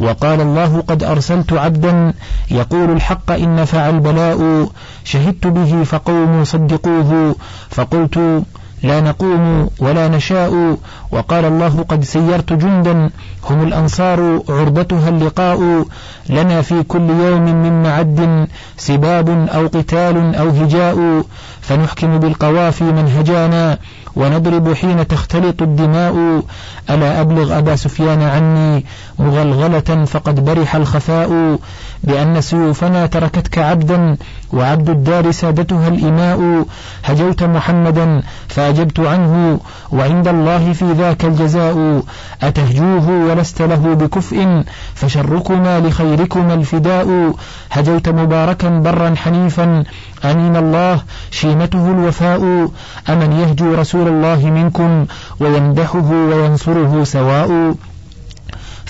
وقال 0.00 0.40
الله 0.40 0.80
قد 0.88 1.02
أرسلت 1.02 1.52
عبدا 1.52 2.12
يقول 2.50 2.90
الحق 2.90 3.30
إن 3.32 3.56
نفع 3.56 3.88
البلاء 3.88 4.68
شهدت 5.04 5.46
به 5.46 5.84
فقوموا 5.84 6.44
صدقوه 6.44 7.34
فقلت 7.70 8.42
لا 8.82 9.00
نقوم 9.00 9.68
ولا 9.78 10.08
نشاء 10.08 10.76
وقال 11.10 11.44
الله 11.44 11.84
قد 11.88 12.04
سيرت 12.04 12.52
جندا 12.52 13.10
هم 13.50 13.62
الأنصار 13.62 14.42
عرضتها 14.48 15.08
اللقاء 15.08 15.84
لنا 16.28 16.62
في 16.62 16.82
كل 16.82 17.10
يوم 17.10 17.44
من 17.62 17.82
معد 17.82 18.48
سباب 18.76 19.28
أو 19.54 19.66
قتال 19.66 20.34
أو 20.34 20.48
هجاء 20.48 21.24
فنحكم 21.60 22.18
بالقوافي 22.18 22.84
من 22.84 23.12
هجانا 23.18 23.78
ونضرب 24.16 24.74
حين 24.74 25.06
تختلط 25.08 25.62
الدماء. 25.62 26.42
ألا 26.90 27.20
أبلغ 27.20 27.58
أبا 27.58 27.76
سفيان 27.76 28.22
عني 28.22 28.84
مغلغلة 29.18 30.04
فقد 30.04 30.44
برح 30.44 30.74
الخفاء 30.74 31.58
بأن 32.02 32.40
سيوفنا 32.40 33.06
تركتك 33.06 33.58
عبدا 33.58 34.16
وعبد 34.52 34.90
الدار 34.90 35.30
سادتها 35.30 35.88
الإماء 35.88 36.64
هجوت 37.04 37.42
محمدا 37.42 38.22
فأجبت 38.48 39.00
عنه 39.00 39.60
وعند 39.92 40.28
الله 40.28 40.72
في 40.72 40.92
ذاك 40.92 41.24
الجزاء 41.24 42.02
أتهجوه 42.42 43.08
ولست 43.10 43.62
له 43.62 43.94
بكفء 43.94 44.64
فشركما 44.94 45.80
لخيركما 45.80 46.54
الفداء 46.54 47.34
هجوت 47.70 48.08
مباركا 48.08 48.68
برا 48.68 49.14
حنيفا 49.16 49.84
أمين 50.24 50.56
الله 50.56 51.00
شيمته 51.30 51.90
الوفاء 51.90 52.68
أمن 53.08 53.32
يهجو 53.32 53.74
رسول 53.74 54.08
الله 54.08 54.50
منكم 54.50 55.06
ويمدحه 55.40 56.10
وينصره 56.12 57.04
سواء. 57.04 57.74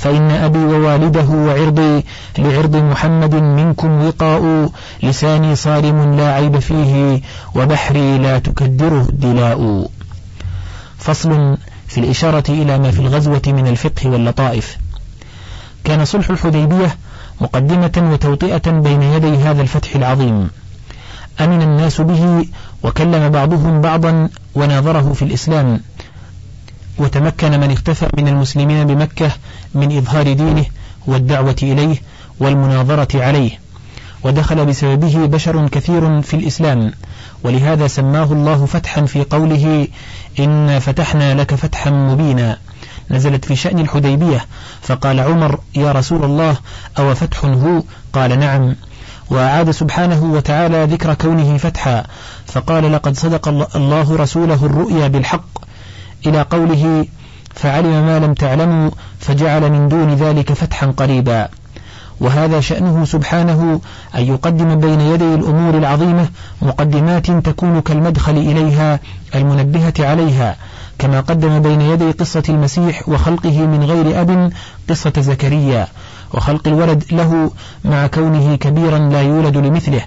فإن 0.02 0.30
أبي 0.30 0.58
ووالده 0.58 1.28
وعرضي 1.28 2.04
لعرض 2.38 2.76
محمد 2.76 3.34
منكم 3.34 4.06
وقاء 4.06 4.70
لساني 5.02 5.56
صارم 5.56 6.16
لا 6.16 6.34
عيب 6.34 6.58
فيه 6.58 7.20
وبحري 7.54 8.18
لا 8.18 8.38
تكدره 8.38 9.06
الدلاء. 9.08 9.88
فصل 10.98 11.56
في 11.88 11.98
الإشارة 11.98 12.44
إلى 12.48 12.78
ما 12.78 12.90
في 12.90 13.00
الغزوة 13.00 13.42
من 13.46 13.66
الفقه 13.66 14.10
واللطائف. 14.10 14.78
كان 15.84 16.04
صلح 16.04 16.30
الحديبية 16.30 16.96
مقدمة 17.40 18.10
وتوطئة 18.12 18.70
بين 18.70 19.02
يدي 19.02 19.36
هذا 19.36 19.62
الفتح 19.62 19.94
العظيم. 19.94 20.50
أمن 21.40 21.62
الناس 21.62 22.00
به 22.00 22.46
وكلم 22.82 23.28
بعضهم 23.28 23.80
بعضا 23.80 24.28
وناظره 24.54 25.12
في 25.12 25.22
الإسلام. 25.22 25.80
وتمكن 26.98 27.60
من 27.60 27.70
اختفى 27.70 28.08
من 28.18 28.28
المسلمين 28.28 28.86
بمكة 28.86 29.30
من 29.74 29.96
إظهار 29.96 30.32
دينه 30.32 30.64
والدعوة 31.06 31.56
إليه 31.62 31.96
والمناظرة 32.40 33.22
عليه. 33.22 33.60
ودخل 34.22 34.66
بسببه 34.66 35.26
بشر 35.26 35.68
كثير 35.68 36.22
في 36.22 36.34
الإسلام 36.34 36.92
ولهذا 37.44 37.86
سماه 37.86 38.32
الله 38.32 38.66
فتحا 38.66 39.02
في 39.02 39.24
قوله 39.24 39.88
إن 40.38 40.78
فتحنا 40.78 41.34
لك 41.34 41.54
فتحا 41.54 41.90
مبينا 41.90 42.58
نزلت 43.10 43.44
في 43.44 43.56
شأن 43.56 43.78
الحديبية 43.78 44.44
فقال 44.82 45.20
عمر 45.20 45.60
يا 45.74 45.92
رسول 45.92 46.24
الله 46.24 46.56
أو 46.98 47.14
فتح 47.14 47.44
هو؟ 47.44 47.82
قال 48.12 48.38
نعم 48.38 48.76
وأعاد 49.30 49.70
سبحانه 49.70 50.24
وتعالى 50.24 50.84
ذكر 50.84 51.14
كونه 51.14 51.56
فتحا 51.56 52.04
فقال 52.46 52.92
لقد 52.92 53.16
صدق 53.16 53.48
الله 53.76 54.16
رسوله 54.16 54.66
الرؤيا 54.66 55.08
بالحق 55.08 55.58
إلى 56.26 56.42
قوله 56.42 57.06
فعلم 57.54 58.06
ما 58.06 58.18
لم 58.18 58.34
تعلموا 58.34 58.90
فجعل 59.18 59.72
من 59.72 59.88
دون 59.88 60.14
ذلك 60.14 60.52
فتحا 60.52 60.86
قريبا. 60.86 61.48
وهذا 62.20 62.60
شأنه 62.60 63.04
سبحانه 63.04 63.80
أن 64.14 64.22
يقدم 64.22 64.74
بين 64.80 65.00
يدي 65.00 65.34
الأمور 65.34 65.78
العظيمة 65.78 66.28
مقدمات 66.62 67.30
تكون 67.30 67.80
كالمدخل 67.80 68.36
إليها 68.36 69.00
المنبهة 69.34 69.94
عليها 70.00 70.56
كما 70.98 71.20
قدم 71.20 71.62
بين 71.62 71.80
يدي 71.80 72.10
قصة 72.10 72.42
المسيح 72.48 73.08
وخلقه 73.08 73.66
من 73.66 73.84
غير 73.84 74.20
أب 74.20 74.52
قصة 74.90 75.12
زكريا. 75.18 75.88
وخلق 76.34 76.68
الولد 76.68 77.04
له 77.12 77.50
مع 77.84 78.06
كونه 78.06 78.56
كبيرا 78.56 78.98
لا 78.98 79.22
يولد 79.22 79.56
لمثله 79.56 80.02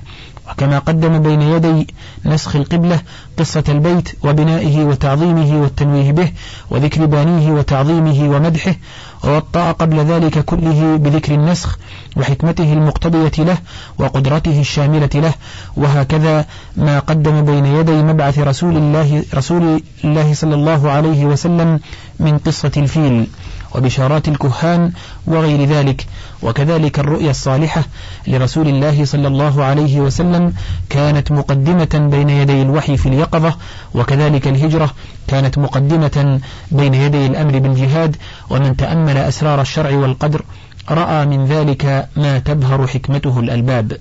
وكما 0.51 0.79
قدم 0.79 1.21
بين 1.21 1.41
يدي 1.41 1.87
نسخ 2.25 2.55
القبلة 2.55 3.01
قصة 3.39 3.63
البيت 3.69 4.09
وبنائه 4.23 4.83
وتعظيمه 4.83 5.61
والتنويه 5.61 6.11
به 6.11 6.31
وذكر 6.69 7.05
بانيه 7.05 7.51
وتعظيمه 7.51 8.35
ومدحه 8.35 8.75
ووطأ 9.23 9.71
قبل 9.71 9.99
ذلك 9.99 10.45
كله 10.45 10.97
بذكر 10.97 11.33
النسخ 11.33 11.77
وحكمته 12.17 12.73
المقتضية 12.73 13.43
له 13.43 13.57
وقدرته 13.97 14.59
الشاملة 14.59 15.09
له 15.15 15.33
وهكذا 15.77 16.45
ما 16.77 16.99
قدم 16.99 17.45
بين 17.45 17.65
يدي 17.65 18.03
مبعث 18.03 18.39
رسول 18.39 18.77
الله 18.77 19.23
رسول 19.35 19.81
الله 20.03 20.33
صلى 20.33 20.55
الله 20.55 20.91
عليه 20.91 21.25
وسلم 21.25 21.79
من 22.19 22.37
قصة 22.37 22.71
الفيل. 22.77 23.27
وبشارات 23.75 24.27
الكهان 24.27 24.91
وغير 25.27 25.69
ذلك. 25.69 26.05
وكذلك 26.43 26.99
الرؤيا 26.99 27.31
الصالحة 27.31 27.83
لرسول 28.27 28.67
الله 28.67 29.05
صلى 29.05 29.27
الله 29.27 29.63
عليه 29.63 29.99
وسلم 29.99 30.53
كانت 30.89 31.31
مقدمة 31.31 32.07
بين 32.11 32.29
يدي 32.29 32.61
الوحي 32.61 32.97
في 32.97 33.05
اليقظة 33.05 33.55
وكذلك 33.93 34.47
الهجرة 34.47 34.91
كانت 35.27 35.57
مقدمة 35.57 36.39
بين 36.71 36.93
يدي 36.93 37.25
الأمر 37.25 37.59
بالجهاد 37.59 38.15
ومن 38.49 38.75
تأمل 38.77 39.17
أسرار 39.17 39.61
الشرع 39.61 39.95
والقدر 39.95 40.41
رأى 40.89 41.25
من 41.25 41.45
ذلك 41.45 42.07
ما 42.15 42.39
تبهر 42.39 42.87
حكمته 42.87 43.39
الألباب. 43.39 43.97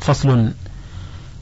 فصل 0.00 0.50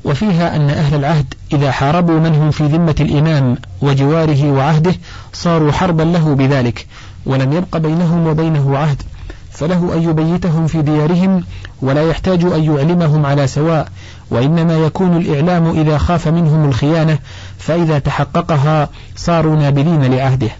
وفيها 0.04 0.56
أن 0.56 0.70
أهل 0.70 0.94
العهد 0.94 1.34
إذا 1.52 1.70
حاربوا 1.70 2.20
من 2.20 2.34
هم 2.34 2.50
في 2.50 2.66
ذمة 2.66 2.94
الإمام 3.00 3.56
وجواره 3.80 4.52
وعهده 4.52 4.94
صاروا 5.32 5.72
حربا 5.72 6.02
له 6.02 6.34
بذلك 6.34 6.86
ولم 7.26 7.52
يبق 7.52 7.76
بينهم 7.76 8.26
وبينه 8.26 8.78
عهد 8.78 9.02
فله 9.50 9.94
أن 9.94 10.02
يبيتهم 10.02 10.66
في 10.66 10.82
ديارهم 10.82 11.44
ولا 11.82 12.08
يحتاج 12.10 12.44
أن 12.44 12.62
يعلمهم 12.64 13.26
على 13.26 13.46
سواء 13.46 13.88
وإنما 14.30 14.76
يكون 14.76 15.16
الإعلام 15.16 15.80
إذا 15.80 15.98
خاف 15.98 16.28
منهم 16.28 16.68
الخيانة 16.68 17.18
فإذا 17.58 17.98
تحققها 17.98 18.88
صاروا 19.16 19.56
نابلين 19.56 20.04
لعهده. 20.04 20.50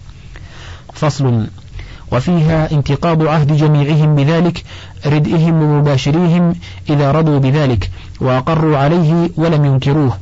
فصل 0.93 1.47
وفيها 2.11 2.71
انتقاض 2.71 3.27
عهد 3.27 3.57
جميعهم 3.57 4.15
بذلك 4.15 4.63
ردئهم 5.05 5.63
ومباشريهم 5.63 6.55
إذا 6.89 7.11
رضوا 7.11 7.39
بذلك 7.39 7.91
وأقروا 8.21 8.77
عليه 8.77 9.29
ولم 9.37 9.65
ينكروه. 9.65 10.17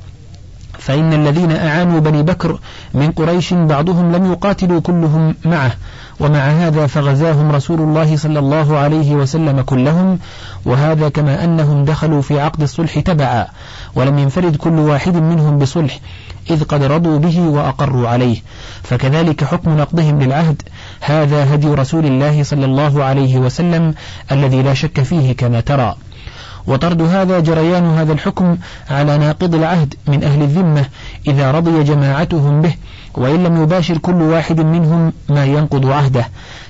فإن 0.80 1.14
الذين 1.14 1.52
أعانوا 1.52 2.00
بني 2.00 2.24
بكر 2.24 2.60
من 2.94 3.12
قريش 3.12 3.54
بعضهم 3.54 4.16
لم 4.16 4.32
يقاتلوا 4.32 4.80
كلهم 4.80 5.36
معه 5.46 5.72
ومع 6.20 6.40
هذا 6.40 6.88
فغزاهم 6.88 7.52
رسول 7.52 7.82
الله 7.82 8.18
صلى 8.18 8.40
الله 8.40 8.78
عليه 8.78 9.16
وسلم 9.16 9.62
كلهم 9.62 10.20
وهذا 10.66 11.10
كما 11.10 11.44
أنهم 11.44 11.86
دخلوا 11.86 12.22
في 12.22 12.40
عقد 12.40 12.62
الصلح 12.62 13.00
تبعا 13.00 13.48
ولم 13.96 14.20
ينفرد 14.20 14.56
كل 14.56 14.80
واحد 14.80 15.16
منهم 15.16 15.58
بصلح 15.58 16.00
إذ 16.50 16.64
قد 16.64 16.84
رضوا 16.84 17.18
به 17.20 17.40
وأقروا 17.40 18.08
عليه. 18.08 18.42
فكذلك 18.84 19.44
حكم 19.44 19.78
نقضهم 19.78 20.22
للعهد 20.22 20.62
هذا 21.02 21.56
هدي 21.56 21.68
رسول 21.68 22.06
الله 22.06 22.44
صلى 22.44 22.66
الله 22.66 23.04
عليه 23.04 23.38
وسلم 23.38 23.94
الذي 24.32 24.62
لا 24.62 24.74
شك 24.74 25.02
فيه 25.02 25.36
كما 25.36 25.60
ترى. 25.60 25.96
وطرد 26.68 27.02
هذا 27.02 27.40
جريان 27.40 27.86
هذا 27.86 28.14
الحكم 28.14 28.58
على 28.90 29.18
ناقض 29.18 29.56
العهد 29.56 29.94
من 30.08 30.24
أهل 30.24 30.42
الذمة 30.42 30.86
إذا 31.28 31.52
رضي 31.52 31.84
جماعتهم 31.84 32.62
به 32.62 32.74
وإن 33.16 33.44
لم 33.44 33.64
يباشر 33.64 33.98
كل 33.98 34.22
واحد 34.22 34.62
منهم 34.62 35.14
ما 35.30 35.46
ينقض 35.46 35.86
عهده. 35.86 36.26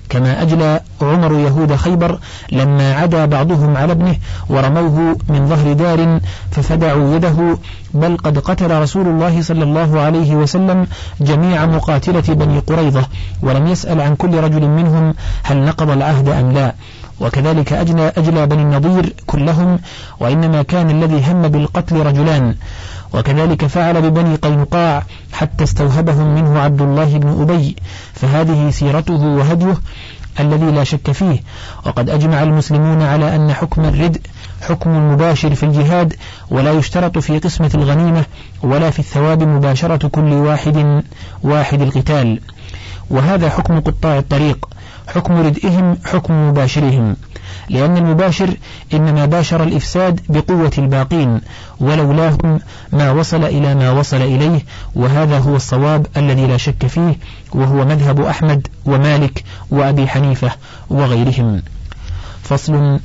كما 0.10 0.42
أجلى 0.42 0.80
عمر 1.02 1.34
يهود 1.34 1.76
خيبر 1.76 2.20
لما 2.52 2.94
عدا 2.94 3.26
بعضهم 3.26 3.78
على 3.78 3.92
ابنه 3.92 4.16
ورموه 4.50 5.18
من 5.30 5.48
ظهر 5.48 5.74
دار 5.74 6.20
ففدعوا 6.52 7.16
يده 7.16 7.58
بل 7.94 8.18
قد 8.18 8.40
قتل 8.40 8.82
رسول 8.82 9.08
الله 9.08 9.42
صلى 9.42 9.64
الله 9.64 10.00
عليه 10.00 10.36
وسلم 10.36 10.88
جميع 11.22 11.66
مقاتلة 11.66 12.24
بني 12.34 12.60
قريظة 12.60 13.06
ولم 13.44 13.68
يسأل 13.68 14.02
عن 14.02 14.16
كل 14.16 14.38
رجل 14.38 14.68
منهم 14.68 15.14
هل 15.44 15.58
نقض 15.58 15.90
العهد 15.90 16.30
أم 16.30 16.52
لا. 16.52 16.74
وكذلك 17.20 17.74
أجلى, 17.74 18.12
أجلى 18.18 18.46
بني 18.46 18.62
النضير 18.62 19.14
كلهم 19.26 19.80
وإنما 20.20 20.62
كان 20.62 20.90
الذي 20.90 21.32
هم 21.32 21.48
بالقتل 21.48 22.06
رجلان. 22.06 22.56
وكذلك 23.14 23.66
فعل 23.66 24.02
ببني 24.02 24.36
قينقاع 24.36 25.04
حتى 25.34 25.64
استوهبهم 25.64 26.36
منه 26.36 26.60
عبد 26.60 26.82
الله 26.82 27.18
بن 27.18 27.42
أبي 27.42 27.76
فهذه 28.14 28.70
سيرته 28.70 29.26
وهديه 29.26 29.78
الذي 30.40 30.66
لا 30.66 30.84
شك 30.84 31.12
فيه. 31.12 31.44
وقد 31.86 32.10
أجمع 32.10 32.44
المسلمون 32.44 33.02
على 33.02 33.36
أن 33.36 33.54
حكم 33.54 33.86
الردء 33.86 34.22
حكم 34.62 34.90
المباشر 34.90 35.56
في 35.56 35.64
الجهاد 35.64 36.14
ولا 36.50 36.72
يشترط 36.72 37.18
في 37.18 37.40
قسمة 37.40 37.72
الغنيمة 37.76 38.26
ولا 38.64 38.90
في 38.90 39.00
الثواب 39.00 39.44
مباشرة 39.44 40.08
كل 40.08 40.34
واحد 40.34 41.04
واحد 41.44 41.82
القتال. 41.82 42.40
وهذا 43.10 43.50
حكم 43.50 43.80
قطاع 43.80 44.18
الطريق. 44.18 44.77
حكم 45.08 45.38
ردئهم 45.38 45.98
حكم 46.06 46.50
مباشرهم. 46.50 47.16
لأن 47.70 47.98
المباشر 47.98 48.58
إنما 48.94 49.26
باشر 49.26 49.64
الإفساد 49.64 50.20
بقوة 50.30 50.72
الباقين 50.78 51.42
ولولاهم 51.80 52.60
ما 52.94 53.12
وصل 53.12 53.44
إلى 53.44 53.76
ما 53.76 53.92
وصل 53.92 54.22
إليه 54.22 54.62
وهذا 54.96 55.40
هو 55.40 55.56
الصواب 55.56 56.08
الذي 56.18 56.48
لا 56.48 56.58
شك 56.58 56.88
فيه 56.88 57.16
وهو 57.52 57.86
مذهب 57.86 58.22
أحمد 58.22 58.68
ومالك 58.86 59.44
وأبي 59.72 60.08
حنيفة 60.08 60.52
وغيرهم. 60.90 61.62
فصل 62.44 63.00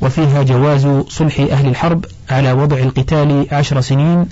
وفيها 0.00 0.42
جواز 0.42 0.88
صلح 1.08 1.40
أهل 1.40 1.66
الحرب 1.66 2.04
على 2.30 2.52
وضع 2.52 2.76
القتال 2.76 3.46
عشر 3.52 3.80
سنين 3.80 4.26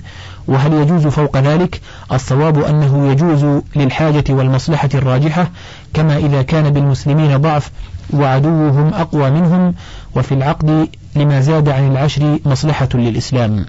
وهل 0.47 0.73
يجوز 0.73 1.07
فوق 1.07 1.37
ذلك؟ 1.37 1.81
الصواب 2.11 2.63
أنه 2.63 3.11
يجوز 3.11 3.61
للحاجة 3.75 4.23
والمصلحة 4.29 4.89
الراجحة 4.93 5.51
كما 5.97 6.17
إذا 6.17 6.41
كان 6.41 6.69
بالمسلمين 6.69 7.37
ضعف 7.37 7.71
وعدوهم 8.13 8.93
أقوى 8.93 9.29
منهم 9.29 9.73
وفي 10.15 10.33
العقد 10.33 10.89
لما 11.15 11.41
زاد 11.41 11.69
عن 11.69 11.91
العشر 11.91 12.39
مصلحة 12.45 12.89
للإسلام. 12.93 13.65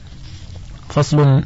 فصل 0.88 1.42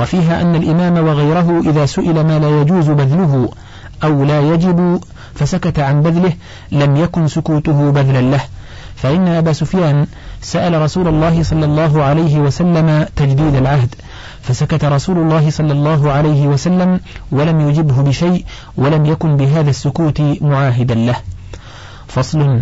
وفيها 0.00 0.40
أن 0.40 0.54
الإمام 0.54 1.06
وغيره 1.06 1.60
إذا 1.70 1.86
سئل 1.86 2.26
ما 2.26 2.38
لا 2.38 2.60
يجوز 2.60 2.90
بذله 2.90 3.48
أو 4.04 4.24
لا 4.24 4.40
يجب 4.40 5.00
فسكت 5.34 5.78
عن 5.78 6.02
بذله 6.02 6.32
لم 6.72 6.96
يكن 6.96 7.28
سكوته 7.28 7.90
بذلا 7.90 8.20
له. 8.20 8.40
فإن 8.96 9.28
أبا 9.28 9.52
سفيان 9.52 10.06
سأل 10.40 10.82
رسول 10.82 11.08
الله 11.08 11.42
صلى 11.42 11.64
الله 11.64 12.02
عليه 12.02 12.38
وسلم 12.38 13.06
تجديد 13.16 13.54
العهد. 13.54 13.94
فسكت 14.42 14.84
رسول 14.84 15.18
الله 15.18 15.50
صلى 15.50 15.72
الله 15.72 16.12
عليه 16.12 16.46
وسلم 16.46 17.00
ولم 17.32 17.70
يجبه 17.70 18.02
بشيء 18.02 18.44
ولم 18.76 19.06
يكن 19.06 19.36
بهذا 19.36 19.70
السكوت 19.70 20.20
معاهدا 20.40 20.94
له. 20.94 21.16
فصل 22.08 22.60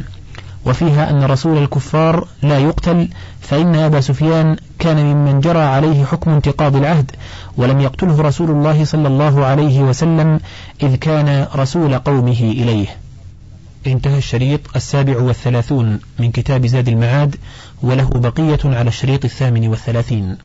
وفيها 0.66 1.10
أن 1.10 1.24
رسول 1.24 1.58
الكفار 1.58 2.28
لا 2.42 2.58
يقتل 2.58 3.08
فإن 3.40 3.74
أبا 3.74 4.00
سفيان 4.00 4.56
كان 4.78 4.96
ممن 4.96 5.40
جرى 5.40 5.58
عليه 5.58 6.04
حكم 6.04 6.30
انتقاض 6.30 6.76
العهد 6.76 7.10
ولم 7.56 7.80
يقتله 7.80 8.22
رسول 8.22 8.50
الله 8.50 8.84
صلى 8.84 9.08
الله 9.08 9.44
عليه 9.44 9.80
وسلم 9.80 10.40
إذ 10.82 10.96
كان 10.96 11.46
رسول 11.54 11.98
قومه 11.98 12.40
إليه. 12.40 12.86
انتهى 13.86 14.18
الشريط 14.18 14.60
السابع 14.76 15.20
والثلاثون 15.20 16.00
من 16.18 16.32
كتاب 16.32 16.66
زاد 16.66 16.88
المعاد 16.88 17.36
وله 17.82 18.08
بقية 18.08 18.58
على 18.64 18.88
الشريط 18.88 19.24
الثامن 19.24 19.68
والثلاثين. 19.68 20.36